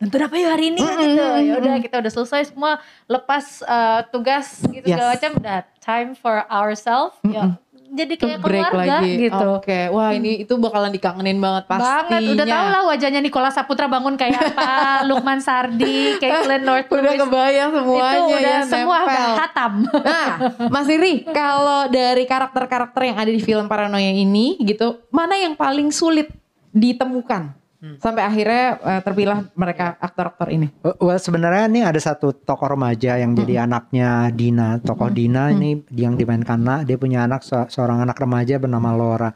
[0.00, 0.80] Nonton apa yuk hari ini?
[0.80, 1.26] Gitu.
[1.44, 2.80] ya udah kita udah selesai semua.
[3.04, 4.96] Lepas uh, tugas gitu Yes.
[4.96, 7.14] segala macam udah time for ourselves.
[7.22, 7.52] Ya
[7.92, 9.12] jadi kayak break keluarga lagi.
[9.28, 9.46] gitu.
[9.52, 12.08] Oke, wah ini itu bakalan dikangenin banget pastinya.
[12.08, 14.72] banget udah tau lah wajahnya Nikola Saputra bangun kayak apa
[15.08, 19.32] Lukman Sardi Caitlin North Udah kebayang semuanya itu udah ya semua nempel.
[19.36, 19.72] hatam.
[20.02, 20.28] Nah,
[20.72, 25.92] Mas Riri, kalau dari karakter-karakter yang ada di film Paranoia ini gitu, mana yang paling
[25.92, 26.32] sulit
[26.72, 27.52] ditemukan
[27.98, 30.70] sampai akhirnya eh, terpilah mereka aktor-aktor ini?
[30.86, 34.78] Uh, Well sebenarnya ini ada satu tokoh remaja yang jadi anaknya Dina.
[34.78, 39.30] Tokoh Dina ini yang dimainkan Nak, dia punya anak se- seorang anak remaja bernama Laura.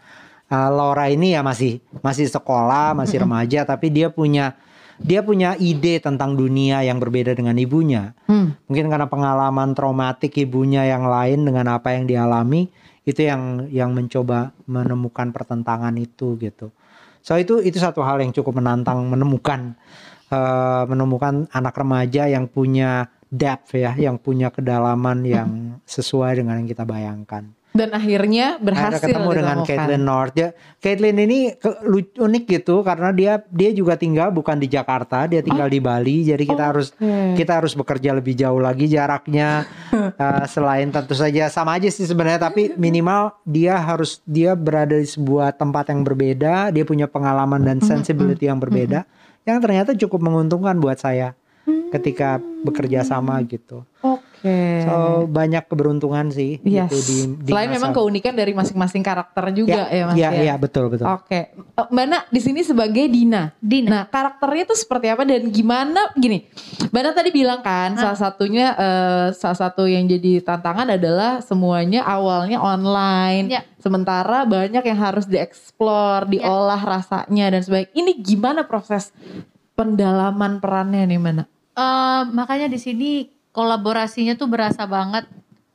[0.47, 4.55] Uh, Laura ini ya masih masih sekolah, masih remaja, tapi dia punya
[4.97, 8.17] dia punya ide tentang dunia yang berbeda dengan ibunya.
[8.31, 8.57] Hmm.
[8.71, 12.71] Mungkin karena pengalaman traumatik ibunya yang lain dengan apa yang dialami,
[13.05, 16.73] itu yang yang mencoba menemukan pertentangan itu gitu.
[17.27, 19.75] So itu itu satu hal yang cukup menantang menemukan
[20.31, 25.51] eh, menemukan anak remaja yang punya depth ya, yang punya kedalaman yang
[25.83, 27.51] sesuai dengan yang kita bayangkan.
[27.77, 29.57] Dan akhirnya berhasil Akhirnya ketemu dengan.
[29.69, 30.33] Caitlin North.
[30.33, 30.49] Dia,
[30.81, 31.53] Caitlin ini
[32.17, 36.25] unik gitu karena dia dia juga tinggal bukan di Jakarta, dia tinggal di Bali.
[36.25, 37.37] Jadi kita harus Oke.
[37.37, 39.69] kita harus bekerja lebih jauh lagi jaraknya.
[40.17, 45.05] Eh, selain tentu saja sama aja sih sebenarnya, tapi minimal dia harus dia berada di
[45.05, 46.73] sebuah tempat yang berbeda.
[46.73, 49.05] Dia punya pengalaman dan sensibility yang berbeda,
[49.45, 51.37] yang ternyata cukup menguntungkan buat saya
[51.91, 53.83] ketika bekerja sama gitu.
[54.03, 54.26] Oke.
[54.37, 54.85] Oke.
[54.85, 54.94] So
[55.27, 56.87] banyak keberuntungan sih Yes.
[56.87, 60.40] gitu di, di Selain masa- memang keunikan dari masing-masing karakter juga ya, Mas Iya, ya.
[60.42, 61.09] iya betul betul.
[61.09, 63.51] Oke, Eh, Mbak Na di sini sebagai Dina.
[63.59, 63.88] Dina.
[63.90, 66.12] Nah, karakternya itu seperti apa dan gimana?
[66.14, 66.44] Gini,
[66.87, 72.03] Mbak Na tadi bilang kan, salah satunya, eh, salah satu yang jadi tantangan adalah semuanya
[72.03, 73.51] awalnya online.
[73.51, 73.62] Ya.
[73.77, 77.92] Sementara banyak yang harus dieksplor, diolah rasanya dan sebagainya.
[77.94, 79.11] Ini gimana proses
[79.75, 81.44] pendalaman perannya nih, Mbak Na?
[81.75, 83.11] Eh, makanya di sini
[83.57, 85.25] kolaborasinya tuh berasa banget.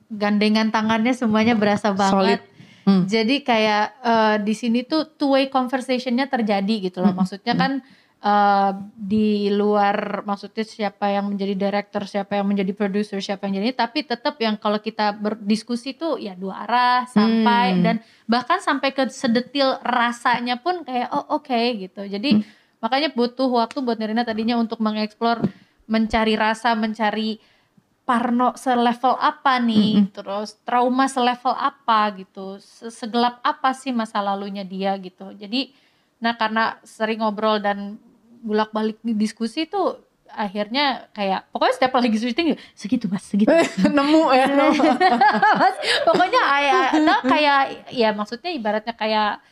[0.06, 2.14] Gandengan tangannya semuanya berasa banget.
[2.14, 2.42] Solid.
[2.82, 3.06] Hmm.
[3.06, 7.14] jadi kayak eh, di sini tuh two way conversationnya terjadi gitu loh.
[7.14, 7.78] Maksudnya kan
[8.18, 13.86] eh, di luar maksudnya siapa yang menjadi director siapa yang menjadi producer siapa yang jadi
[13.86, 17.82] tapi tetap yang kalau kita berdiskusi tuh ya dua arah sampai Hmm.
[17.86, 22.02] dan bahkan sampai ke sedetil rasanya pun kayak oh oke gitu.
[22.02, 22.42] Jadi
[22.82, 25.38] makanya butuh waktu buat Nirina tadinya untuk mengeksplor
[25.86, 27.38] mencari rasa mencari
[28.02, 30.10] parno selevel apa nih?
[30.10, 32.58] Terus trauma selevel apa gitu?
[32.58, 35.30] Se- segelap apa sih masa lalunya dia gitu?
[35.32, 35.72] Jadi
[36.22, 37.98] nah karena sering ngobrol dan
[38.42, 39.98] bolak balik diskusi tuh
[40.32, 43.52] akhirnya kayak pokoknya setiap lagi syuting segitu mas segitu.
[43.96, 44.48] Nemu ya.
[45.60, 45.76] Mas,
[46.08, 47.60] pokoknya ayah, nah kayak
[47.92, 49.44] ya maksudnya ibaratnya kayak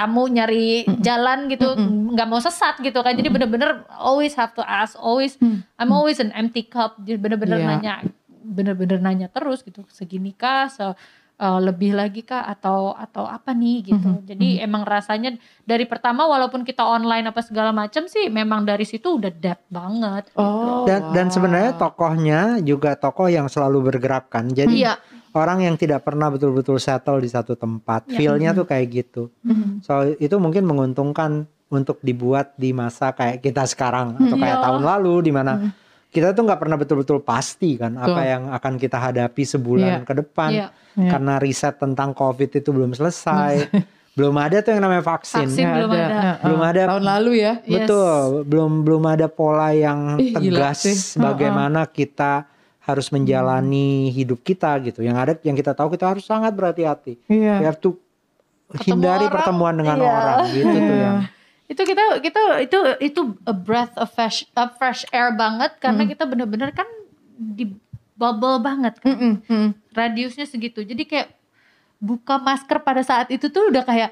[0.00, 1.76] tamu nyari jalan gitu
[2.16, 3.12] nggak mau sesat gitu kan.
[3.12, 5.36] Jadi bener-bener always have to ask always
[5.76, 6.96] I'm always an empty cup.
[7.04, 7.68] Jadi bener-bener Iya.
[7.68, 7.94] nanya
[8.40, 10.72] bener-bener nanya terus gitu segini kah?
[10.72, 10.96] Se
[11.40, 12.48] eh, lebih lagi kah?
[12.48, 13.92] Atau atau apa nih?
[13.92, 14.24] Gitu.
[14.24, 19.20] Jadi emang rasanya dari pertama walaupun kita online apa segala macam sih memang dari situ
[19.20, 20.88] udah depth banget Oh.
[20.88, 21.34] Dan dan wow.
[21.36, 24.48] sebenarnya tokohnya juga tokoh yang selalu bergerak kan.
[24.48, 24.96] Jadi iya
[25.32, 28.06] orang yang tidak pernah betul-betul settle di satu tempat.
[28.06, 28.16] Ya.
[28.16, 29.30] Feel-nya tuh kayak gitu.
[29.42, 29.80] Mhm.
[29.80, 34.64] So itu mungkin menguntungkan untuk dibuat di masa kayak kita sekarang atau kayak Iya.
[34.66, 35.70] tahun lalu di mana
[36.10, 38.26] kita tuh nggak pernah betul-betul pasti kan apa Betul.
[38.26, 40.06] yang akan kita hadapi sebulan Iya.
[40.06, 40.66] ke depan Iya.
[40.98, 41.10] Iya.
[41.14, 43.70] karena riset tentang COVID itu belum selesai.
[44.18, 45.46] belum ada tuh yang namanya vaksin.
[45.46, 45.62] Vaksin.
[45.62, 46.02] Nggak belum ada.
[46.10, 46.34] Heeh.
[46.42, 46.82] Belum ada.
[46.90, 47.52] Tahun lalu ya.
[47.62, 47.86] Yes.
[47.86, 50.96] Betul, belum belum ada pola yang Ih, gila tegas sih.
[51.14, 55.04] bagaimana kita harus menjalani hidup kita gitu.
[55.04, 57.20] Yang ada yang kita tahu kita harus sangat berhati-hati.
[57.28, 57.60] Iya.
[57.60, 58.00] We have to
[58.78, 60.06] hindari orang, pertemuan dengan iya.
[60.06, 61.02] orang gitu tuh Iya.
[61.02, 61.16] yang
[61.70, 66.26] itu kita kita itu itu a breath of fresh of fresh air banget karena kita
[66.26, 66.86] bener-bener kan
[67.38, 67.70] di
[68.18, 69.68] bubble banget kan Mm-mm, mm.
[69.94, 71.28] radiusnya segitu jadi kayak
[72.02, 74.10] buka masker pada saat itu tuh udah kayak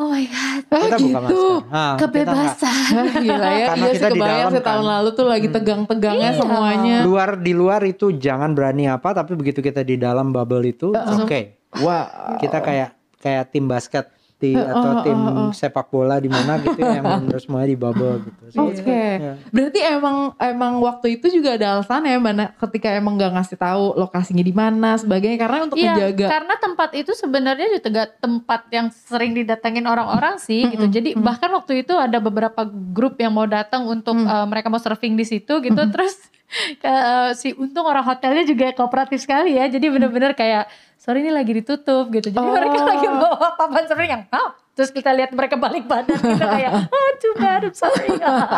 [0.00, 1.12] oh my god Ah, kita gitu.
[1.12, 1.60] masker.
[1.68, 3.66] Nah, kebebasan gila ya.
[3.68, 4.92] Karena iya kita sih di kebayang dalam sih tahun kan.
[4.96, 6.38] lalu tuh lagi tegang-tegangnya Iya.
[6.40, 6.96] semuanya.
[7.02, 11.40] luar di luar itu jangan berani apa tapi begitu kita di dalam bubble itu oke.
[11.78, 12.36] Wah.
[12.36, 14.08] Kita kayak kayak tim basket
[14.40, 15.20] di atau tim
[15.52, 18.42] sepak bola di mana gitu yang benar semuanya di bubble gitu.
[18.50, 18.80] So, Oke.
[18.88, 19.36] Iya.
[19.48, 23.54] Berarti emang emang waktu itu juga ada alasan ya Mbak Na, ketika emang nggak ngasih
[23.54, 26.26] tahu lokasinya di mana sebagainya karena untuk Iya, menjaga.
[26.26, 30.88] karena tempat itu sebenarnya juga tempat yang sering didatengin orang-orang sih gitu.
[30.88, 35.14] Jadi bahkan waktu itu ada beberapa grup yang mau datang untuk eh, mereka mau surfing
[35.14, 35.82] di situ gitu.
[35.86, 36.16] Terus
[36.82, 36.98] ke-
[37.34, 39.68] si untung orang hotelnya juga kooperatif sekali ya.
[39.68, 40.66] Jadi bener-bener kayak
[41.00, 42.28] sorry ini lagi ditutup gitu.
[42.28, 42.52] Jadi Oh.
[42.52, 46.72] mereka lagi bawa papan surfing yang "Hah?" Terus kita lihat mereka balik badan gitu kayak
[46.86, 48.08] oh too bad I'm sorry.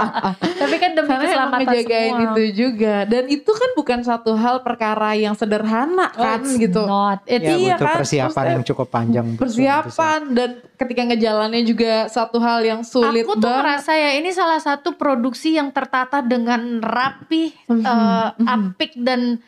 [0.60, 2.22] Tapi kan demi karena keselamatan semua.
[2.28, 6.82] itu juga dan itu kan bukan satu hal perkara yang sederhana Oh, kan it's gitu
[6.84, 7.22] Not.
[7.24, 9.26] It's Ya, Iya butuh kan, persiapan maksudnya yang cukup panjang.
[9.28, 13.62] betul, persiapan dan ketika ngejalannya juga satu hal yang sulit Aku tuh banget.
[13.64, 18.46] merasa ya ini salah satu produksi yang tertata dengan rapi, Mhm, eh, mhm.
[18.46, 19.42] apik dan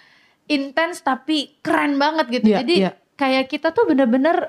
[0.47, 2.53] intens tapi keren banget gitu.
[2.53, 2.91] Iya, Jadi iya.
[3.17, 4.45] kayak kita tuh bener-bener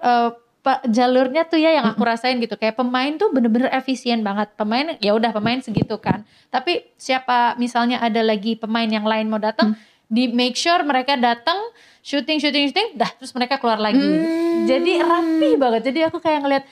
[0.59, 2.57] pa- jalurnya tuh ya yang aku rasain gitu.
[2.57, 4.49] Kayak pemain tuh bener-bener efisien banget.
[4.57, 6.25] Pemain ya udah pemain segitu kan.
[6.49, 9.79] Tapi siapa misalnya ada lagi pemain yang lain mau datang, Hmm.
[10.09, 11.57] di make sure mereka datang
[12.01, 14.01] syuting syuting syuting, dah terus mereka keluar lagi.
[14.01, 14.65] Hmm.
[14.65, 15.81] Jadi rapi banget.
[15.85, 16.63] Jadi aku kayak ngeliat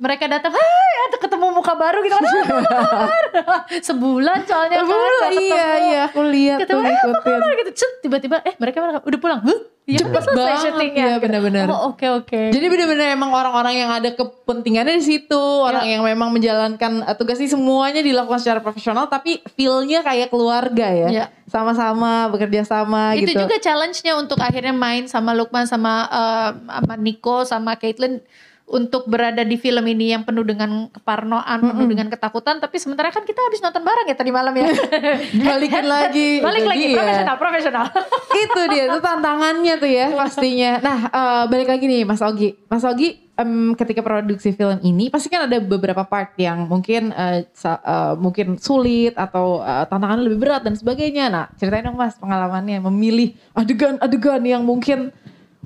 [0.00, 2.24] mereka datang, hai, ada ketemu muka baru gitu kan.
[3.88, 5.84] Sebulan soalnya kan, Betul, nggak iya ketemu.
[5.84, 7.70] iya aku lihat Ketemu, tuh eh, apa kabar gitu.
[7.76, 9.40] Cet, tiba-tiba eh mereka udah pulang.
[9.44, 9.60] Huh?
[9.84, 11.02] Ya, Cepet selesai banget, syutingnya.
[11.02, 11.24] iya, gitu.
[11.26, 11.64] benar-benar.
[11.66, 12.40] Oh, oke oke.
[12.54, 17.36] Jadi benar-benar emang orang-orang yang ada kepentingannya di situ, orang yang memang menjalankan uh, tugas
[17.36, 21.24] ini semuanya dilakukan secara profesional, tapi feel-nya kayak keluarga ya, Iya.
[21.44, 23.42] sama-sama bekerja sama itu gitu.
[23.42, 28.22] juga challenge-nya untuk akhirnya main sama Lukman sama eh, sama Nico sama Caitlin
[28.70, 33.26] untuk berada di film ini yang penuh dengan keparnoan, penuh dengan ketakutan, tapi sementara kan
[33.26, 34.70] kita habis nonton bareng ya tadi malam ya.
[35.50, 36.38] Balikin lagi.
[36.38, 36.96] Balik lagi dia.
[36.96, 37.84] profesional, profesional.
[38.46, 40.72] itu dia itu tantangannya tuh ya pastinya.
[40.78, 42.54] Nah eh, balik lagi nih Mas Ogi.
[42.70, 47.10] Mas Ogi em, ketika produksi film ini pasti kan ada beberapa part yang mungkin
[47.50, 51.26] sa- eh, mungkin sulit atau eh, tantangannya lebih berat dan sebagainya.
[51.26, 55.10] Nah ceritain dong Mas pengalamannya memilih adegan-adegan yang mungkin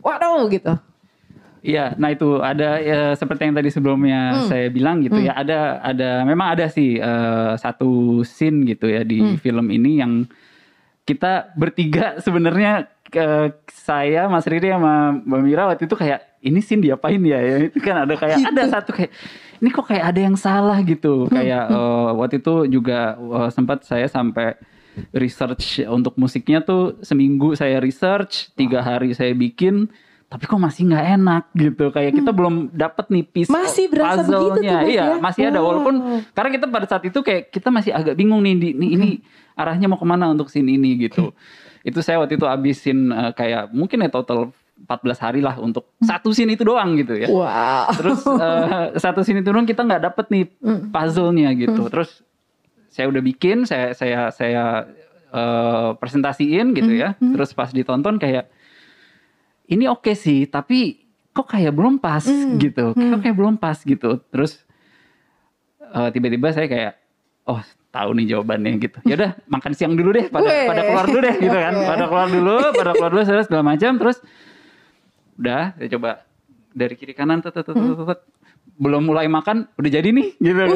[0.00, 0.72] waduh gitu.
[1.64, 4.48] Iya, nah itu ada ya, seperti yang tadi sebelumnya Hmm.
[4.52, 9.18] saya bilang gitu ya, ada ada memang ada sih eh, satu scene gitu ya di
[9.18, 9.40] Hmm.
[9.40, 10.28] film ini yang
[11.02, 16.84] kita bertiga sebenarnya eh, saya Mas Riri sama Mbak Mira waktu itu kayak ini scene
[16.84, 17.40] diapain ya?
[17.40, 19.08] ya itu kan ada kayak ada satu kayak
[19.56, 21.24] ini kok kayak ada yang salah gitu.
[21.28, 24.52] Kayak eh, waktu itu juga eh, sempat saya sampai
[25.10, 29.88] research untuk musiknya tuh seminggu saya research, tiga hari saya bikin
[30.28, 31.84] tapi kok masih nggak enak gitu.
[31.94, 34.82] Kayak kita belum dapat nih piece Masih berasa puzzle-nya.
[34.82, 35.22] Iya ya?
[35.22, 35.60] masih ada.
[35.62, 35.66] Wow.
[35.70, 35.94] walaupun
[36.34, 39.08] karena kita pada saat itu kayak kita masih agak bingung nih di, nih, ini
[39.54, 41.30] arahnya mau ke mana untuk scene ini gitu.
[41.86, 46.34] Itu saya waktu itu abisin eh, kayak mungkin ya total 14 hari lah untuk satu
[46.34, 47.30] scene itu doang gitu ya.
[47.30, 47.94] Wow.
[47.94, 50.44] terus eh, satu scene itu doang kita nggak dapet nih
[50.90, 51.86] puzzle-nya gitu.
[51.92, 52.26] Terus
[52.90, 54.90] saya udah bikin saya saya saya
[55.30, 57.14] eh, presentasiin gitu ya.
[57.22, 58.50] Terus pas ditonton kayak
[59.68, 62.22] ini oke sih tapi kok kayak belum pas
[62.62, 62.94] gitu?
[62.94, 64.22] Kok kayak belum pas gitu?
[64.30, 64.62] Terus
[65.80, 66.92] eh, tiba-tiba saya kayak
[67.50, 67.60] oh
[67.94, 68.98] tahu nih jawabannya gitu.
[69.06, 71.74] Ya udah makan siang dulu deh pada pada keluar dulu deh gitu kan.
[71.74, 73.92] Pada keluar dulu pada keluar dulu terus segala macam.
[73.98, 74.16] Terus
[75.34, 76.10] udah saya coba
[76.74, 78.20] dari kiri kanan tet, tet, tet, tet, tet.
[78.74, 80.70] belum mulai makan udah jadi nih gitu kan.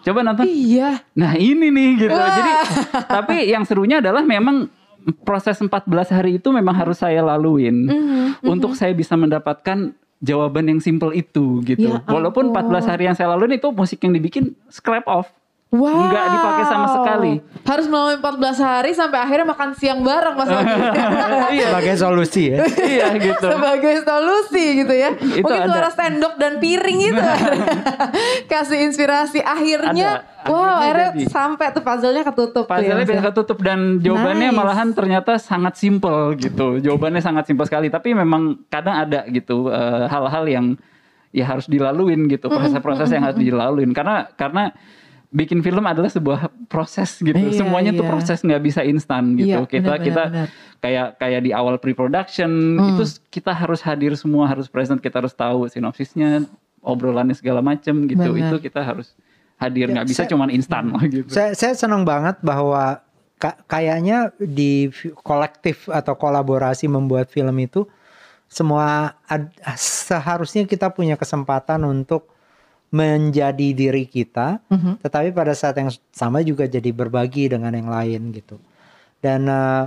[0.00, 0.48] Coba nonton.
[0.48, 1.04] Iya.
[1.14, 2.16] Nah ini nih gitu.
[2.16, 2.30] Wah.
[2.34, 2.52] Jadi
[3.06, 4.66] tapi yang serunya adalah memang
[5.24, 10.80] proses 14 hari itu memang harus saya laluin Mhm, untuk saya bisa mendapatkan jawaban yang
[10.84, 11.96] simple itu gitu.
[11.96, 12.76] Ya Walaupun ampun.
[12.76, 15.32] 14 hari yang saya laluin itu musik yang dibikin scrap off.
[15.70, 16.10] Wow.
[16.10, 17.32] Nggak dipakai sama sekali.
[17.62, 18.26] Harus melalui 14
[18.58, 21.62] hari sampai akhirnya makan siang bareng Mas Ogi.
[21.70, 22.66] sebagai solusi ya.
[22.82, 23.46] iya gitu.
[23.46, 25.14] Sebagai solusi gitu ya.
[25.14, 25.70] Itu Mungkin ada.
[25.70, 27.22] suara sendok dan piring gitu.
[28.50, 30.26] Kasih inspirasi akhirnya.
[30.26, 30.50] Ada.
[30.50, 31.24] wow, Akhirnya akhirnya jadi.
[31.30, 32.64] sampai tuh puzzle-nya ketutup.
[32.64, 33.12] ya, Puzzle-nya Mas ya.
[33.14, 34.58] bisa ketutup dan jawabannya Nice.
[34.58, 36.82] malahan ternyata sangat simple gitu.
[36.82, 37.86] Jawabannya sangat simple sekali.
[37.86, 40.66] Tapi memang kadang ada gitu eh, hal-hal yang
[41.30, 42.50] ya harus dilaluin gitu.
[42.50, 43.94] Proses-proses yang harus dilaluin.
[43.94, 44.74] Karena karena
[45.30, 47.38] bikin film adalah sebuah proses gitu.
[47.38, 48.10] Iya, Semuanya tuh iya.
[48.10, 49.62] proses nggak bisa instan gitu.
[49.62, 50.22] Iya, kita benar, kita
[50.78, 52.50] kayak kayak di awal pre-production
[52.90, 54.98] itu kita harus hadir semua harus present.
[54.98, 56.44] Kita harus tahu sinopsisnya,
[56.82, 58.34] obrolannya segala macem gitu.
[58.34, 58.50] Benar.
[58.50, 59.14] Itu kita harus
[59.56, 61.30] hadir Ya, nggak bisa saya- cuman instan lah gitu.
[61.30, 62.98] Saya saya senang banget bahwa
[63.38, 67.86] ka- kayaknya di kolektif atau kolaborasi membuat film itu
[68.50, 72.26] semua ad- seharusnya kita punya kesempatan untuk
[72.90, 74.98] menjadi diri kita, Mhm.
[74.98, 78.58] tetapi pada saat yang sama juga jadi berbagi dengan yang lain gitu.
[79.18, 79.86] Dan eh,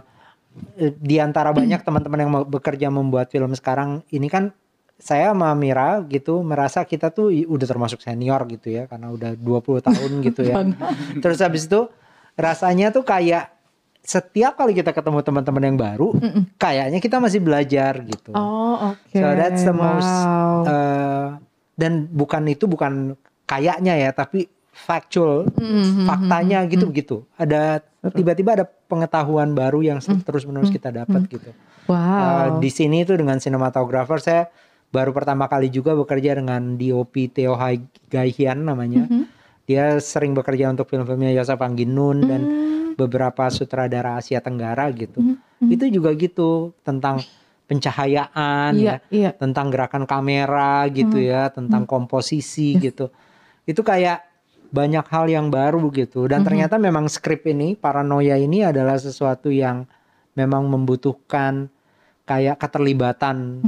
[0.93, 4.53] di antara banyak teman-teman yang bekerja membuat film sekarang ini kan
[4.95, 9.81] saya sama Mira gitu merasa kita tuh udah termasuk senior gitu ya karena udah 20
[9.81, 10.63] tahun gitu ya.
[11.19, 11.89] Terus habis itu
[12.39, 13.51] rasanya tuh kayak
[13.99, 16.11] setiap kali kita ketemu teman-teman yang baru
[16.55, 18.31] kayaknya kita masih belajar gitu.
[18.31, 19.11] Oh, oke.
[19.11, 20.63] So that's the most Wow.
[20.63, 21.12] uh,
[21.73, 27.29] dan bukan itu bukan kayaknya ya tapi factual Mhm, faktanya gitu gitu.
[27.37, 30.25] Ada tiba-tiba ada pengetahuan baru yang Mm.
[30.25, 31.53] terus-menerus kita dapat gitu.
[31.85, 31.93] Wow.
[31.93, 34.43] Uh, di sini tuh dengan sinematografer saya
[34.89, 37.53] baru pertama kali juga bekerja dengan DOP Theo
[38.07, 39.05] Gaihian namanya.
[39.05, 39.23] Mhm.
[39.63, 42.71] Dia sering bekerja untuk film-filmnya Yosef Angginun dan Hmm.
[42.93, 45.21] beberapa sutradara Asia Tenggara gitu.
[45.61, 47.21] Itu juga gitu tentang
[47.73, 49.29] pencahayaan Iya, ya, iya.
[49.33, 53.09] tentang gerakan kamera gitu ya, tentang komposisi gitu.
[53.65, 54.21] Itu kayak
[54.69, 56.29] banyak hal yang baru gitu.
[56.29, 59.89] Dan ternyata memang skrip ini paranoia ini adalah sesuatu yang
[60.37, 61.69] memang membutuhkan
[62.25, 63.61] kayak keterlibatan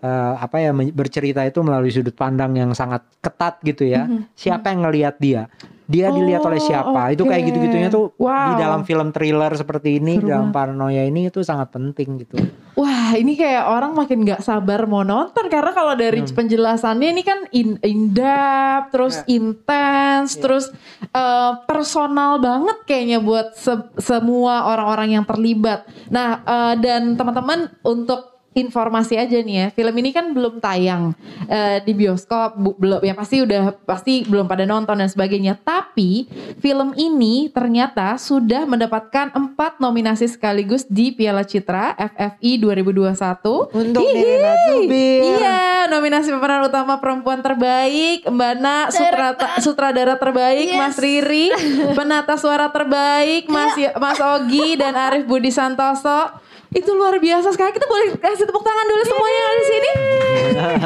[0.00, 4.04] eh, apa ya bercerita itu melalui sudut pandang yang sangat ketat gitu ya.
[4.36, 5.48] Siapa yang ngelihat dia?
[5.88, 7.02] Dia dilihat oleh Oh, siapa?
[7.10, 8.52] Itu kayak gitu-gitunya tuh Wow.
[8.52, 12.36] di dalam film thriller seperti ini, Seru dalam paranoia ini itu sangat penting gitu.
[12.76, 16.30] Wah ini kayak orang makin gak sabar mau nonton karena kalau dari Hmm.
[16.30, 19.32] penjelasannya ini kan in, in depth, terus Ya.
[19.32, 20.68] intens, terus
[21.00, 25.82] eh, personal banget kayaknya buat se- semua orang-orang yang terlibat.
[26.06, 31.16] Nah eh, dan teman-teman untuk informasi aja nih ya, film ini kan belum tayang
[31.48, 35.56] eh, di bioskop, belum ya pasti udah pasti belum pada nonton dan sebagainya.
[35.56, 36.28] Tapi
[36.60, 43.72] film ini ternyata sudah mendapatkan empat nominasi sekaligus di Piala Citra FFI 2021.
[43.72, 44.18] Untuk Hihi.
[44.18, 45.20] Nina Zubir.
[45.38, 50.78] Iya, nominasi nominasi pemeran utama perempuan terbaik, Mbak Na, sutrata, sutradara terbaik, Yes.
[50.80, 51.46] Mas Riri,
[51.94, 56.47] penata suara terbaik, Mas Mas Ogi dan Arif Budi Santoso.
[56.68, 57.72] Itu luar biasa sekali.
[57.72, 59.90] Kita boleh kasih tepuk tangan dulu semuanya yang ada di sini.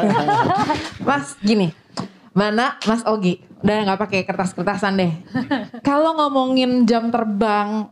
[1.07, 1.67] Mas, gini.
[2.33, 3.43] Mana Mas Ogi?
[3.63, 5.11] Udah nggak pakai kertas-kertasan deh.
[5.85, 7.87] Kalau ngomongin jam terbang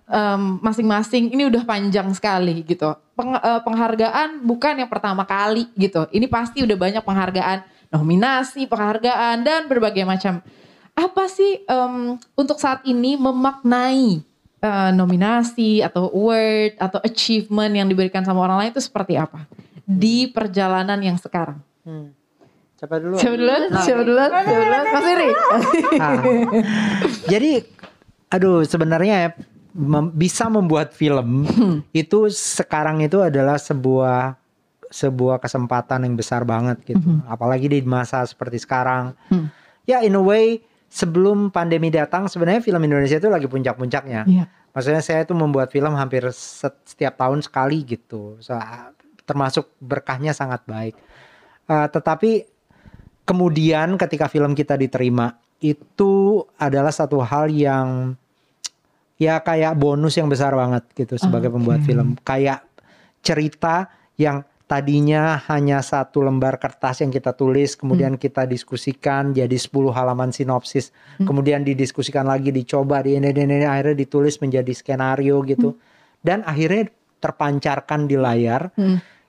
[0.60, 2.92] masing-masing, ini udah panjang sekali gitu.
[3.16, 6.10] Peng- eh, penghargaan bukan yang pertama kali gitu.
[6.12, 10.44] Ini pasti udah banyak penghargaan, nominasi, penghargaan dan berbagai macam.
[10.92, 14.20] Apa sih em, untuk saat ini memaknai
[14.62, 19.50] eh, nominasi atau award atau achievement yang diberikan sama orang lain itu seperti apa
[19.84, 21.60] di perjalanan yang sekarang?
[21.84, 22.14] Hmm.
[22.82, 23.14] Siapa dulu?
[23.18, 23.62] Siapa duluan?
[23.78, 24.30] Siapa duluan?
[24.34, 24.84] Siapa duluan?
[24.90, 25.30] Mas Iri.
[26.02, 26.22] Ah.
[27.30, 27.52] Jadi,
[28.26, 29.30] aduh sebenarnya ya,
[29.78, 31.46] mem- bisa membuat film
[31.94, 34.34] itu sekarang itu adalah sebuah
[34.92, 37.22] sebuah kesempatan yang besar banget gitu.
[37.30, 39.14] Apalagi di masa seperti sekarang.
[39.30, 39.48] Hmm.
[39.86, 44.28] Ya in a way sebelum pandemi datang sebenarnya film Indonesia itu lagi puncak-puncaknya.
[44.28, 44.46] Iya.
[44.76, 48.36] Maksudnya saya itu membuat film hampir set- setiap tahun sekali gitu.
[48.44, 48.60] So,
[49.24, 51.00] termasuk berkahnya sangat baik.
[51.72, 52.44] Uh, tetapi
[53.24, 58.20] kemudian ketika film kita diterima itu adalah satu hal yang
[59.16, 62.20] ya kayak bonus yang besar banget gitu sebagai pembuat film.
[62.28, 62.68] Kayak
[63.24, 63.88] cerita
[64.20, 70.32] yang tadinya hanya satu lembar kertas yang kita tulis, kemudian kita diskusikan jadi 10 halaman
[70.32, 75.76] sinopsis, kemudian didiskusikan lagi, dicoba, di ini, ini, ini, akhirnya ditulis menjadi skenario gitu,
[76.24, 76.88] dan akhirnya
[77.20, 78.72] terpancarkan di layar.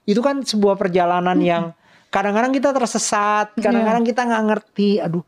[0.07, 1.75] Itu kan sebuah perjalanan yang
[2.07, 5.27] kadang-kadang kita tersesat, kadang-kadang kita nggak ngerti, aduh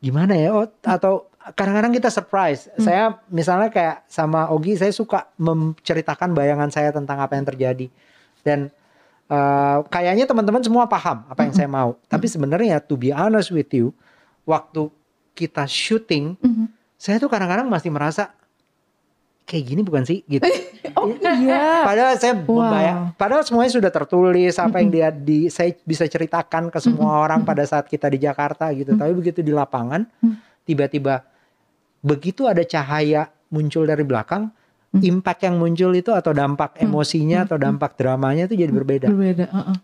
[0.00, 2.72] gimana ya, oh, atau kadang-kadang kita surprise.
[2.80, 7.92] Saya misalnya kayak sama Ogi, saya suka menceritakan bayangan saya tentang apa yang terjadi,
[8.40, 8.72] dan
[9.30, 11.94] eh, kayaknya teman-teman semua paham apa yang saya mau.
[12.04, 13.94] Tapi sebenarnya to be honest with you,
[14.42, 14.90] waktu
[15.32, 16.34] kita syuting,
[16.94, 18.34] saya tuh kadang-kadang masih merasa
[19.46, 20.42] kayak gini bukan sih gitu.
[20.90, 21.86] Oh iya.
[21.86, 22.66] Padahal saya Wow.
[22.66, 27.46] membayang, padahal semuanya sudah tertulis apa yang dia di saya bisa ceritakan ke semua orang
[27.46, 28.98] pada saat kita di Jakarta gitu.
[28.98, 30.02] Tapi begitu di lapangan,
[30.66, 31.22] tiba-tiba
[32.02, 34.50] begitu ada cahaya muncul dari belakang,
[34.98, 39.06] impact yang muncul itu atau dampak emosinya atau dampak dramanya itu jadi berbeda.
[39.06, 39.46] Berbeda.
[39.46, 39.76] heeh.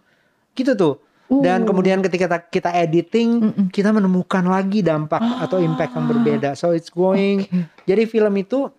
[0.53, 0.99] Gitu tuh.
[1.27, 1.75] Dan Oh.
[1.75, 6.51] kemudian ketika kita, editing, kita menemukan lagi dampak atau impact yang berbeda.
[6.55, 7.47] So it's going.
[7.83, 8.71] Jadi film itu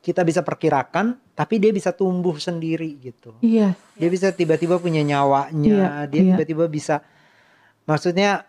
[0.00, 3.36] kita bisa perkirakan, tapi dia bisa tumbuh sendiri gitu.
[3.44, 3.76] Iya.
[3.92, 6.32] Dia bisa tiba-tiba punya nyawanya, Iya, dia iya.
[6.32, 7.04] tiba-tiba bisa,
[7.84, 8.46] maksudnya,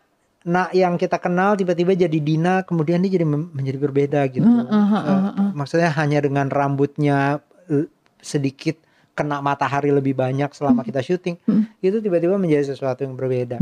[0.47, 4.47] nak yang kita kenal tiba-tiba jadi Dina, kemudian dia jadi menjadi berbeda gitu.
[4.47, 5.49] Heeh, heeh, Eh, heeh.
[5.51, 7.91] maksudnya hanya dengan rambutnya eh,
[8.23, 8.79] sedikit
[9.11, 11.35] kena matahari lebih banyak selama kita syuting,
[11.81, 13.57] itu tiba-tiba menjadi sesuatu yang berbeda.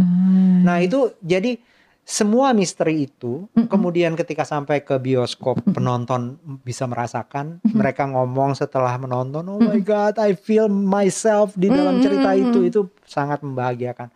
[0.62, 1.56] Nah itu jadi
[2.06, 9.42] semua misteri itu kemudian ketika sampai ke bioskop penonton bisa merasakan mereka ngomong setelah menonton
[9.48, 12.62] oh my god I feel myself di dalam cerita itu.
[12.62, 14.12] Itu sangat membahagiakan.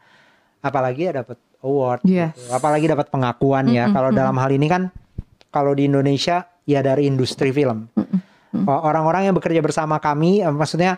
[0.60, 2.34] Apalagi ya dapat award Yes.
[2.34, 2.52] gitu.
[2.52, 4.88] apalagi dapat pengakuan ya kalau dalam hal ini kan
[5.50, 7.90] kalau di Indonesia ya dari industri film
[8.62, 10.98] orang-orang yang bekerja bersama kami eh, maksudnya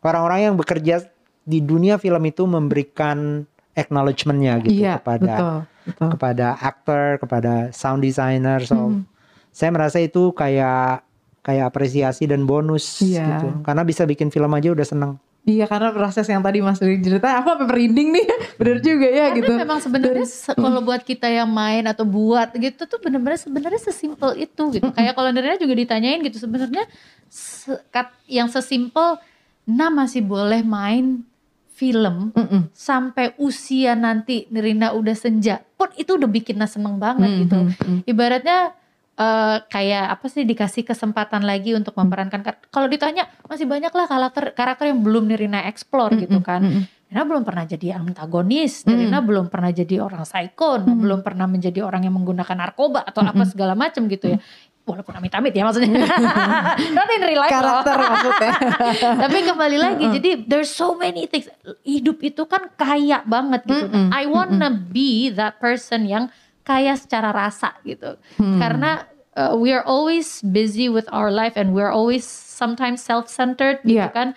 [0.00, 1.04] orang-orang yang bekerja
[1.42, 5.56] di dunia film itu memberikan acknowledgement-nya gitu Iya, kepada betul,
[5.86, 6.08] betul.
[6.12, 8.60] kepada aktor, kepada sound designer.
[8.60, 9.08] So Hmm.
[9.48, 11.00] saya merasa itu kayak
[11.40, 13.40] kayak apresiasi dan bonus Iya.
[13.40, 13.48] gitu.
[13.62, 15.12] Karena bisa bikin film aja udah seneng.
[15.40, 18.26] Iya karena proses yang tadi Mas Riri cerita sampai merinding nih.
[18.60, 19.52] Bener juga ya Tapi gitu.
[19.56, 24.36] memang sebenarnya se- kalau buat kita yang main atau buat gitu tuh benar-benar sebenarnya sesimpel
[24.36, 24.88] itu gitu.
[24.90, 26.84] Kayak kalau Nirina juga ditanyain gitu sebenarnya
[27.26, 27.80] se-
[28.26, 29.16] yang sesimpel
[29.62, 31.22] Nah masih boleh main
[31.70, 32.68] film Mm-mm.
[32.70, 37.56] sampai usia nanti Nirina udah senja pun itu udah bikin Nah seneng banget gitu.
[37.56, 38.04] Mhm.
[38.04, 38.76] Ibaratnya
[39.16, 44.06] eh, kayak apa sih dikasih kesempatan lagi untuk memerankan kar- kalau ditanya masih banyak lah
[44.06, 46.62] karakter karakter yang belum Nirina explore gitu kan.
[46.62, 46.84] Mm-mm.
[47.10, 52.06] Nirina belum pernah jadi antagonis, Nirina belum pernah jadi orang psycho, belum pernah menjadi orang
[52.06, 54.38] yang menggunakan narkoba atau apa segala macam gitu ya.
[54.80, 56.02] Walaupun amit-amit ya maksudnya.
[56.96, 57.82] Not in real life loh.
[57.82, 58.52] Karakter maksudnya.
[59.26, 61.46] Tapi kembali lagi, jadi there's so many things.
[61.82, 63.86] Hidup itu kan kaya banget gitu.
[63.86, 66.30] Mm-mm, I wanna be that person yang
[66.62, 68.14] kaya secara rasa gitu.
[68.36, 69.04] Karena
[69.34, 74.12] uh, we are always busy with our life and we're always sometimes self-centered gitu Iya.
[74.12, 74.28] kan.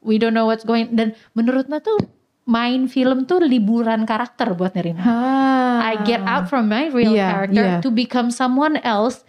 [0.00, 0.96] We don't know what's going.
[0.96, 2.00] Dan menurutnya tuh
[2.44, 5.00] main film tuh liburan karakter buat Nerina.
[5.00, 5.78] Ah.
[5.80, 7.78] I get out from my real Iya, character iya.
[7.80, 9.24] to become someone else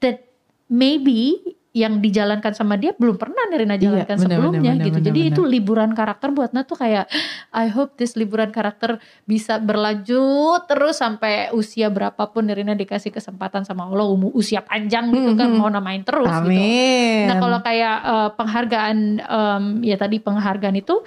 [0.00, 0.26] that
[0.66, 4.96] maybe yang dijalankan sama dia belum pernah Nirina jalankan bener, sebelumnya bener, gitu.
[4.96, 5.32] bener, Jadi bener.
[5.36, 7.04] itu liburan karakter buat Nat tuh kayak
[7.52, 8.96] I hope this liburan karakter
[9.28, 15.36] bisa berlanjut terus sampai usia berapapun Nirina dikasih kesempatan sama Allah umur usia panjang gitu
[15.36, 15.60] kan Mhm.
[15.60, 16.48] mau namain terus gitu.
[16.48, 17.28] Amin.
[17.28, 21.04] Nah kalau kayak eh, penghargaan em, ya tadi penghargaan itu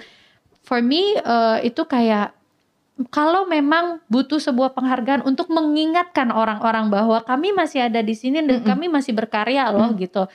[0.62, 2.30] for me eh, itu kayak
[3.08, 8.60] kalau memang butuh sebuah penghargaan untuk mengingatkan orang-orang bahwa kami masih ada di sini dan
[8.60, 8.68] Mm-mm.
[8.68, 10.28] kami masih berkarya loh gitu.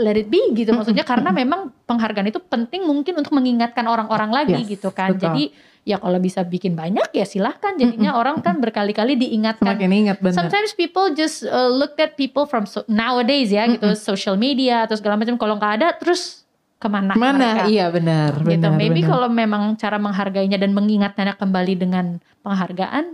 [0.00, 4.56] Let it be gitu maksudnya karena memang penghargaan itu penting mungkin untuk mengingatkan orang-orang lagi
[4.56, 5.12] Yes, gitu kan.
[5.12, 5.28] betul.
[5.28, 5.44] Jadi
[5.82, 10.32] ya kalau bisa bikin banyak ya silahkan jadinya orang kan berkali-kali diingatkan Semakin ingat bener.
[10.32, 14.94] Sometimes people just uh, look at people from so- nowadays ya gitu social media atau
[14.94, 16.46] segala macam kalau nggak ada terus
[16.78, 17.34] ke mana Mana?
[17.36, 18.30] mereka Iya benar.
[18.40, 18.48] gitu.
[18.48, 19.10] benar, Maybe benar.
[19.12, 23.04] kalau memang cara menghargainya dan mengingatnya kembali dengan penghargaan.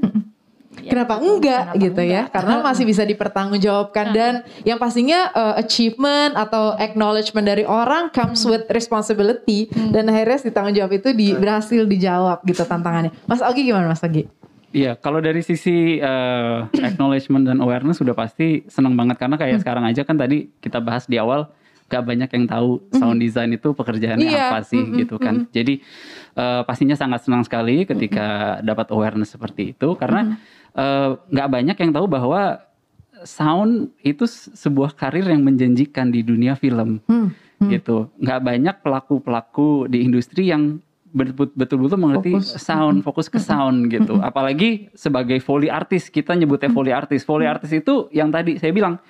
[0.82, 2.22] Ya Kenapa enggak Kenapa gitu ya?
[2.26, 2.34] enggak?
[2.34, 8.64] Karena masih bisa dipertanggungjawabkan dan yang pastinya uh, achievement atau acknowledgement dari orang comes with
[8.70, 13.14] responsibility dan akhirnya si tanggung jawab itu di, berhasil dijawab gitu tantangannya.
[13.24, 14.28] Mas Ogi gimana Mas Ogi?
[14.68, 16.58] Iya, kalau dari sisi eh,
[16.88, 21.08] acknowledgement dan awareness sudah pasti senang banget karena kayak sekarang aja kan tadi kita bahas
[21.08, 21.48] di awal
[21.88, 25.48] gak banyak yang tahu sound design itu pekerjaannya Iya, apa sih gitu kan.
[25.48, 25.80] Jadi
[26.34, 30.36] eh, pastinya sangat senang sekali ketika dapat awareness seperti itu karena
[30.70, 32.60] eh, nggak banyak yang tahu bahwa
[33.20, 34.24] sound itu
[34.54, 37.34] sebuah karir yang menjanjikan di dunia film Hmm.
[37.66, 38.06] gitu.
[38.16, 40.78] Nggak banyak pelaku-pelaku di industri yang
[41.10, 42.54] betul- betul-betul mengerti Fokus.
[42.54, 44.22] sound, fokus ke sound gitu.
[44.22, 47.26] Apalagi sebagai foley artist, kita nyebutnya foley artist.
[47.26, 49.02] Foley artist itu yang tadi saya bilang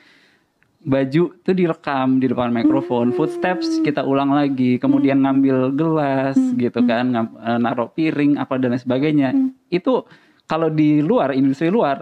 [0.79, 7.11] baju tuh direkam di depan mikrofon, footsteps kita ulang lagi, kemudian ngambil gelas gitu kan,
[7.14, 9.29] eh, naruh piring apa dan lain sebagainya.
[9.68, 10.07] Itu
[10.47, 12.01] kalau di luar industri luar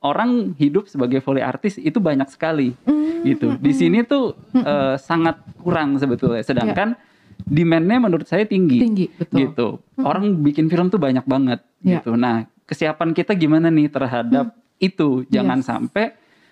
[0.00, 2.74] orang hidup sebagai foley artist itu banyak sekali
[3.22, 3.54] gitu.
[3.56, 6.42] Di sini tuh eh, sangat kurang sebetulnya.
[6.42, 6.98] Sedangkan
[7.40, 8.80] demand-nya menurut saya tinggi.
[8.80, 9.38] Tinggi, betul.
[9.38, 9.68] Gitu.
[10.02, 11.96] Orang bikin film tuh banyak banget Ya.
[11.96, 12.12] gitu.
[12.12, 15.24] Nah, kesiapan kita gimana nih terhadap itu?
[15.30, 15.66] Jangan Yes.
[15.68, 16.04] sampai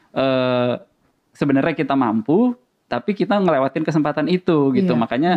[0.09, 0.75] eh,
[1.39, 2.59] sebenarnya kita mampu
[2.91, 4.97] tapi kita ngelewatin kesempatan itu gitu.
[4.97, 5.32] Iya, Makanya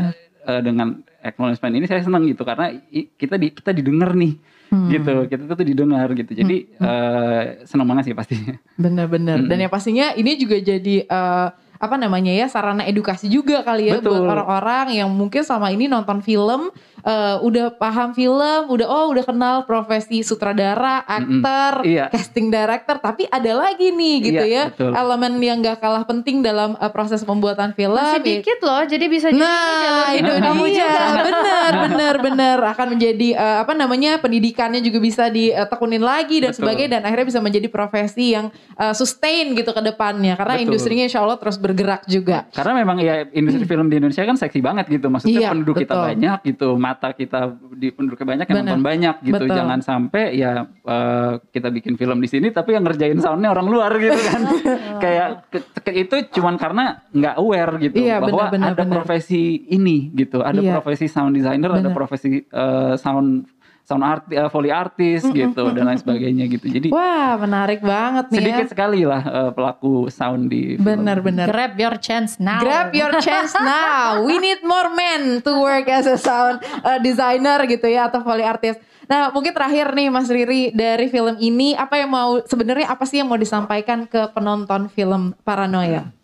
[0.50, 4.34] eh, dengan acknowledgement ini saya senang gitu karena kita di kita didengar nih.
[4.72, 4.88] Hmm.
[4.88, 5.14] Gitu.
[5.28, 6.32] Kita tuh didengar gitu.
[6.32, 8.56] Jadi eh, senang banget sih pastinya.
[8.82, 9.46] Bener-bener.
[9.46, 11.48] Dan yang pastinya ini juga jadi eh,
[11.82, 14.22] apa namanya ya sarana edukasi juga kali ya Betul.
[14.22, 16.70] buat orang-orang yang mungkin selama ini nonton film
[17.02, 18.32] eh, udah paham film,
[18.68, 22.08] udah oh udah kenal profesi sutradara, aktor, Iya.
[22.08, 24.92] casting director, tapi ada lagi nih gitu Iya, ya betul.
[24.92, 27.94] elemen yang gak kalah penting dalam eh, proses pembuatan film.
[27.94, 30.78] Masih Ya- dikit loh, jadi bisa jadi ini jalur Nah, itu hidup kamu dia.
[30.78, 31.02] juga.
[31.24, 32.58] Bener, bener, bener.
[32.68, 36.60] Akan menjadi eh, apa namanya pendidikannya juga bisa ditekunin lagi dan Betul.
[36.62, 40.66] sebagainya dan akhirnya bisa menjadi profesi yang eh, sustain gitu ke depannya karena Betul.
[40.68, 42.46] industrinya insya Allah terus bergerak juga.
[42.52, 45.08] Karena memang ya industri film di Indonesia kan seksi banget gitu.
[45.08, 46.06] Maksudnya Iya, penduduk kita betul.
[46.08, 47.40] banyak gitu, mata kita
[47.72, 49.40] di penduduknya banyak yang nonton banyak gitu.
[49.40, 49.56] Betul.
[49.56, 53.96] Jangan sampai ya eh, kita bikin film di sini tapi yang ngerjain soundnya orang luar
[53.96, 54.42] gitu kan.
[55.04, 58.96] Kayak ke- ke- itu cuman karena nggak aware gitu Iya, bahwa benar, benar, ada benar.
[58.98, 60.44] profesi ini gitu.
[60.44, 60.72] Ada Iya.
[60.76, 61.96] profesi sound designer, ada Benar.
[61.96, 63.48] profesi eh, sound
[63.92, 66.72] sound art eh, foley artist gitu dan lain sebagainya gitu.
[66.72, 68.72] Jadi Wah menarik banget nih sedikit ya.
[68.72, 70.88] sekali lah eh, pelaku sound di film.
[70.88, 71.52] Bener-bener.
[71.52, 72.64] Grab your chance now.
[72.64, 74.24] Grab your chance now.
[74.24, 78.48] We need more men to work as a sound uh, designer gitu ya atau foley
[78.48, 78.80] artist.
[79.12, 83.20] Nah, mungkin terakhir nih Mas Riri dari film ini apa yang mau sebenarnya apa sih
[83.20, 86.16] yang mau disampaikan ke penonton film Paranoia?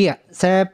[0.00, 0.72] Iya, saya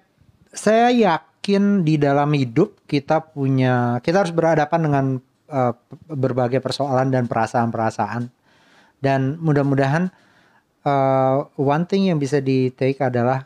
[0.55, 5.05] saya yakin di dalam hidup kita punya kita harus berhadapan dengan
[5.53, 5.77] uh,
[6.09, 8.33] berbagai persoalan dan perasaan-perasaan.
[9.03, 10.09] Dan mudah-mudahan
[10.89, 13.45] uh, one thing yang bisa di take adalah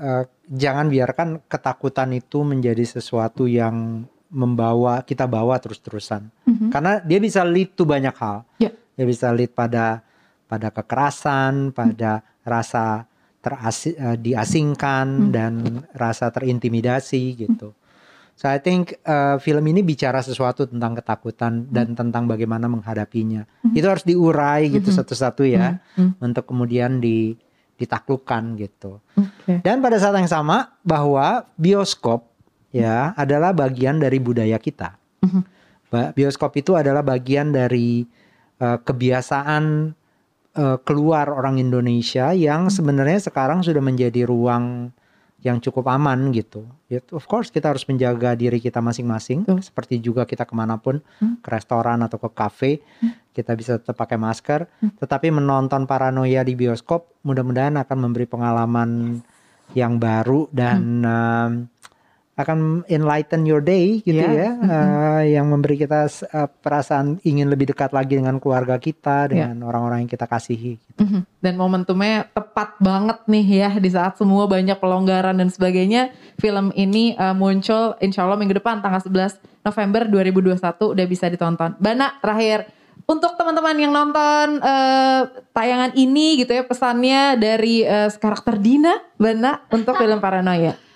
[0.00, 6.32] uh, jangan biarkan ketakutan itu menjadi sesuatu yang membawa kita bawa terus-terusan.
[6.72, 8.48] Karena dia bisa lead to banyak hal.
[8.56, 8.72] Ya.
[8.96, 10.04] dia bisa lead pada
[10.48, 13.08] pada kekerasan pada rasa
[13.42, 17.74] terasi, eh, diasingkan dan rasa terintimidasi gitu.
[18.42, 23.46] So I think eh, film ini bicara sesuatu tentang ketakutan dan tentang bagaimana menghadapinya.
[23.70, 25.78] Itu harus diurai gitu satu-satu ya
[26.18, 27.38] untuk kemudian di
[27.78, 28.98] ditaklukkan gitu.
[29.14, 29.62] Oke.
[29.62, 32.26] Dan pada saat yang sama bahwa bioskop
[32.74, 34.98] ya adalah bagian dari budaya kita.
[35.86, 38.02] Ba- Bioskop itu adalah bagian dari
[38.58, 39.94] eh, kebiasaan
[40.58, 44.90] eh, keluar orang Indonesia yang sebenarnya sekarang sudah menjadi ruang
[45.42, 46.62] yang cukup aman gitu.
[46.86, 49.42] Ya, of course kita harus menjaga diri kita masing-masing.
[49.42, 49.60] Betul.
[49.60, 52.72] Seperti juga kita ke mana pun ke restoran atau ke kafe
[53.34, 54.70] kita bisa tetap pakai masker.
[55.02, 59.18] Tetapi menonton paranoia di bioskop mudah-mudahan akan memberi pengalaman
[59.72, 61.50] yang baru dan um,
[62.32, 64.32] akan enlighten your day gitu Yeah.
[64.32, 69.60] ya, uh, yang memberi kita uh, perasaan ingin lebih dekat lagi dengan keluarga kita, dengan
[69.68, 70.80] orang-orang yang kita kasihi.
[70.96, 71.20] Mhm.
[71.44, 76.14] Dan momentumnya tepat banget nih ya di saat semua banyak pelonggaran dan sebagainya.
[76.40, 80.56] Film ini uh, muncul insya Allah minggu depan tanggal 11 November 2021
[80.96, 81.76] udah bisa ditonton.
[81.76, 82.64] Bana terakhir
[83.04, 89.68] untuk teman-teman yang nonton uh, tayangan ini gitu ya pesannya dari uh, karakter Dina Bana
[89.68, 90.91] untuk film Paranoia.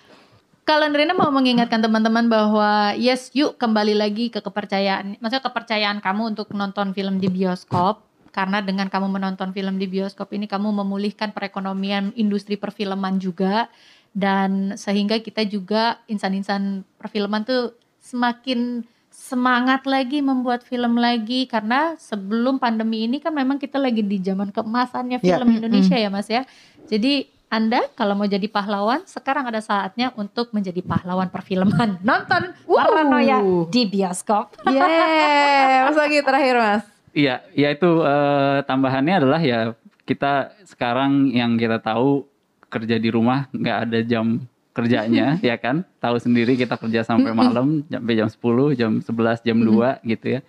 [0.67, 6.35] Kalau Nirina mau mengingatkan teman-teman bahwa yes, yuk kembali lagi ke kepercayaan, maksudnya kepercayaan kamu
[6.35, 8.03] untuk nonton film di bioskop.
[8.35, 13.71] Karena dengan kamu menonton film di bioskop ini kamu memulihkan perekonomian industri perfilman juga
[14.11, 22.61] dan sehingga kita juga insan-insan perfilman tuh semakin semangat lagi membuat film lagi karena sebelum
[22.61, 25.41] pandemi ini kan memang kita lagi di zaman keemasannya Ya.
[25.41, 26.45] film Indonesia ya Mas ya.
[26.91, 31.97] Jadi anda kalau mau jadi pahlawan, sekarang ada saatnya untuk menjadi pahlawan perfilman.
[32.09, 33.41] Nonton Paranoia
[33.73, 34.53] di bioskop.
[34.77, 36.85] Yeah, Mas lagi terakhir Mas.
[37.17, 39.73] Iya, ya itu eh, tambahannya adalah ya
[40.05, 42.29] kita sekarang yang kita tahu
[42.69, 44.45] kerja di rumah nggak ada jam
[44.77, 49.57] kerjanya ya kan tahu sendiri kita kerja sampai malam sampai jam 10 jam 11 jam
[49.57, 50.41] 2 gitu ya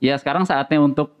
[0.00, 1.12] ya sekarang saatnya untuk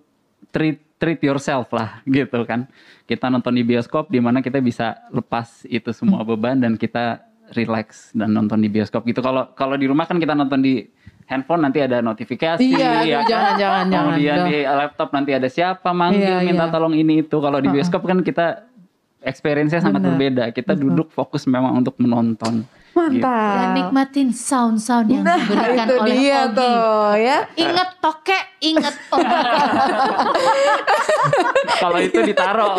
[0.48, 2.64] treat treat yourself lah gitu kan
[3.04, 7.20] kita nonton di bioskop di mana kita bisa lepas itu semua beban dan kita
[7.52, 10.88] relax dan nonton di bioskop gitu kalau kalau di rumah kan kita nonton di
[11.28, 13.28] handphone nanti ada notifikasi Iya, ya aduh, jangan, kan?
[13.28, 13.92] jangan, jangan.
[13.92, 14.48] kemudian Dah.
[14.48, 16.72] di laptop nanti ada siapa manggil Iya, minta iya.
[16.72, 18.64] tolong ini itu kalau di bioskop kan kita
[19.20, 20.08] experience-nya sangat Benar.
[20.16, 22.64] berbeda kita duduk fokus memang untuk menonton
[22.94, 23.54] Mantap.
[23.58, 26.54] Dan nikmatin sound-sound yang Nah, diberikan itu oleh dia Ogi.
[26.54, 26.78] tuh
[27.16, 27.38] ya.
[27.56, 29.34] Ingat toke, ingat Ogi.
[31.76, 32.74] kalau itu ditaruh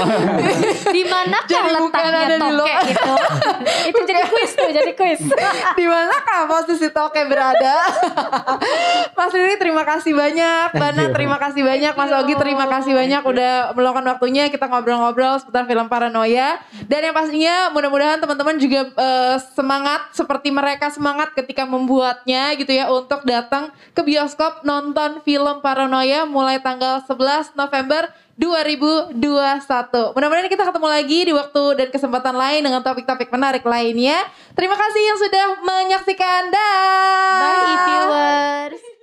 [0.96, 3.14] Di manakah Jadi bukan letaknya toke lo- itu?
[3.86, 5.20] itu jadi kuis tuh, jadi kuis.
[5.74, 7.76] Di mana kah posisi Toke berada?
[9.12, 13.52] Mas Riri terima kasih banyak, Bana terima kasih banyak, Mas Ogi terima kasih banyak udah
[13.74, 19.36] meluangkan waktunya kita ngobrol-ngobrol seputar film Paranoia dan yang pastinya mudah-mudahan teman-teman juga eh,
[20.06, 26.26] semangat seperti mereka semangat ketika membuatnya gitu ya untuk datang ke bioskop nonton film Paranoia
[26.28, 29.16] mulai tanggal 11 November 2021.
[30.12, 34.20] Mudah-mudahan kita ketemu lagi di waktu dan kesempatan lain dengan topik-topik menarik lainnya.
[34.54, 36.52] Terima kasih yang sudah menyaksikan.
[36.52, 37.40] Dah.
[37.40, 38.95] Bye viewers.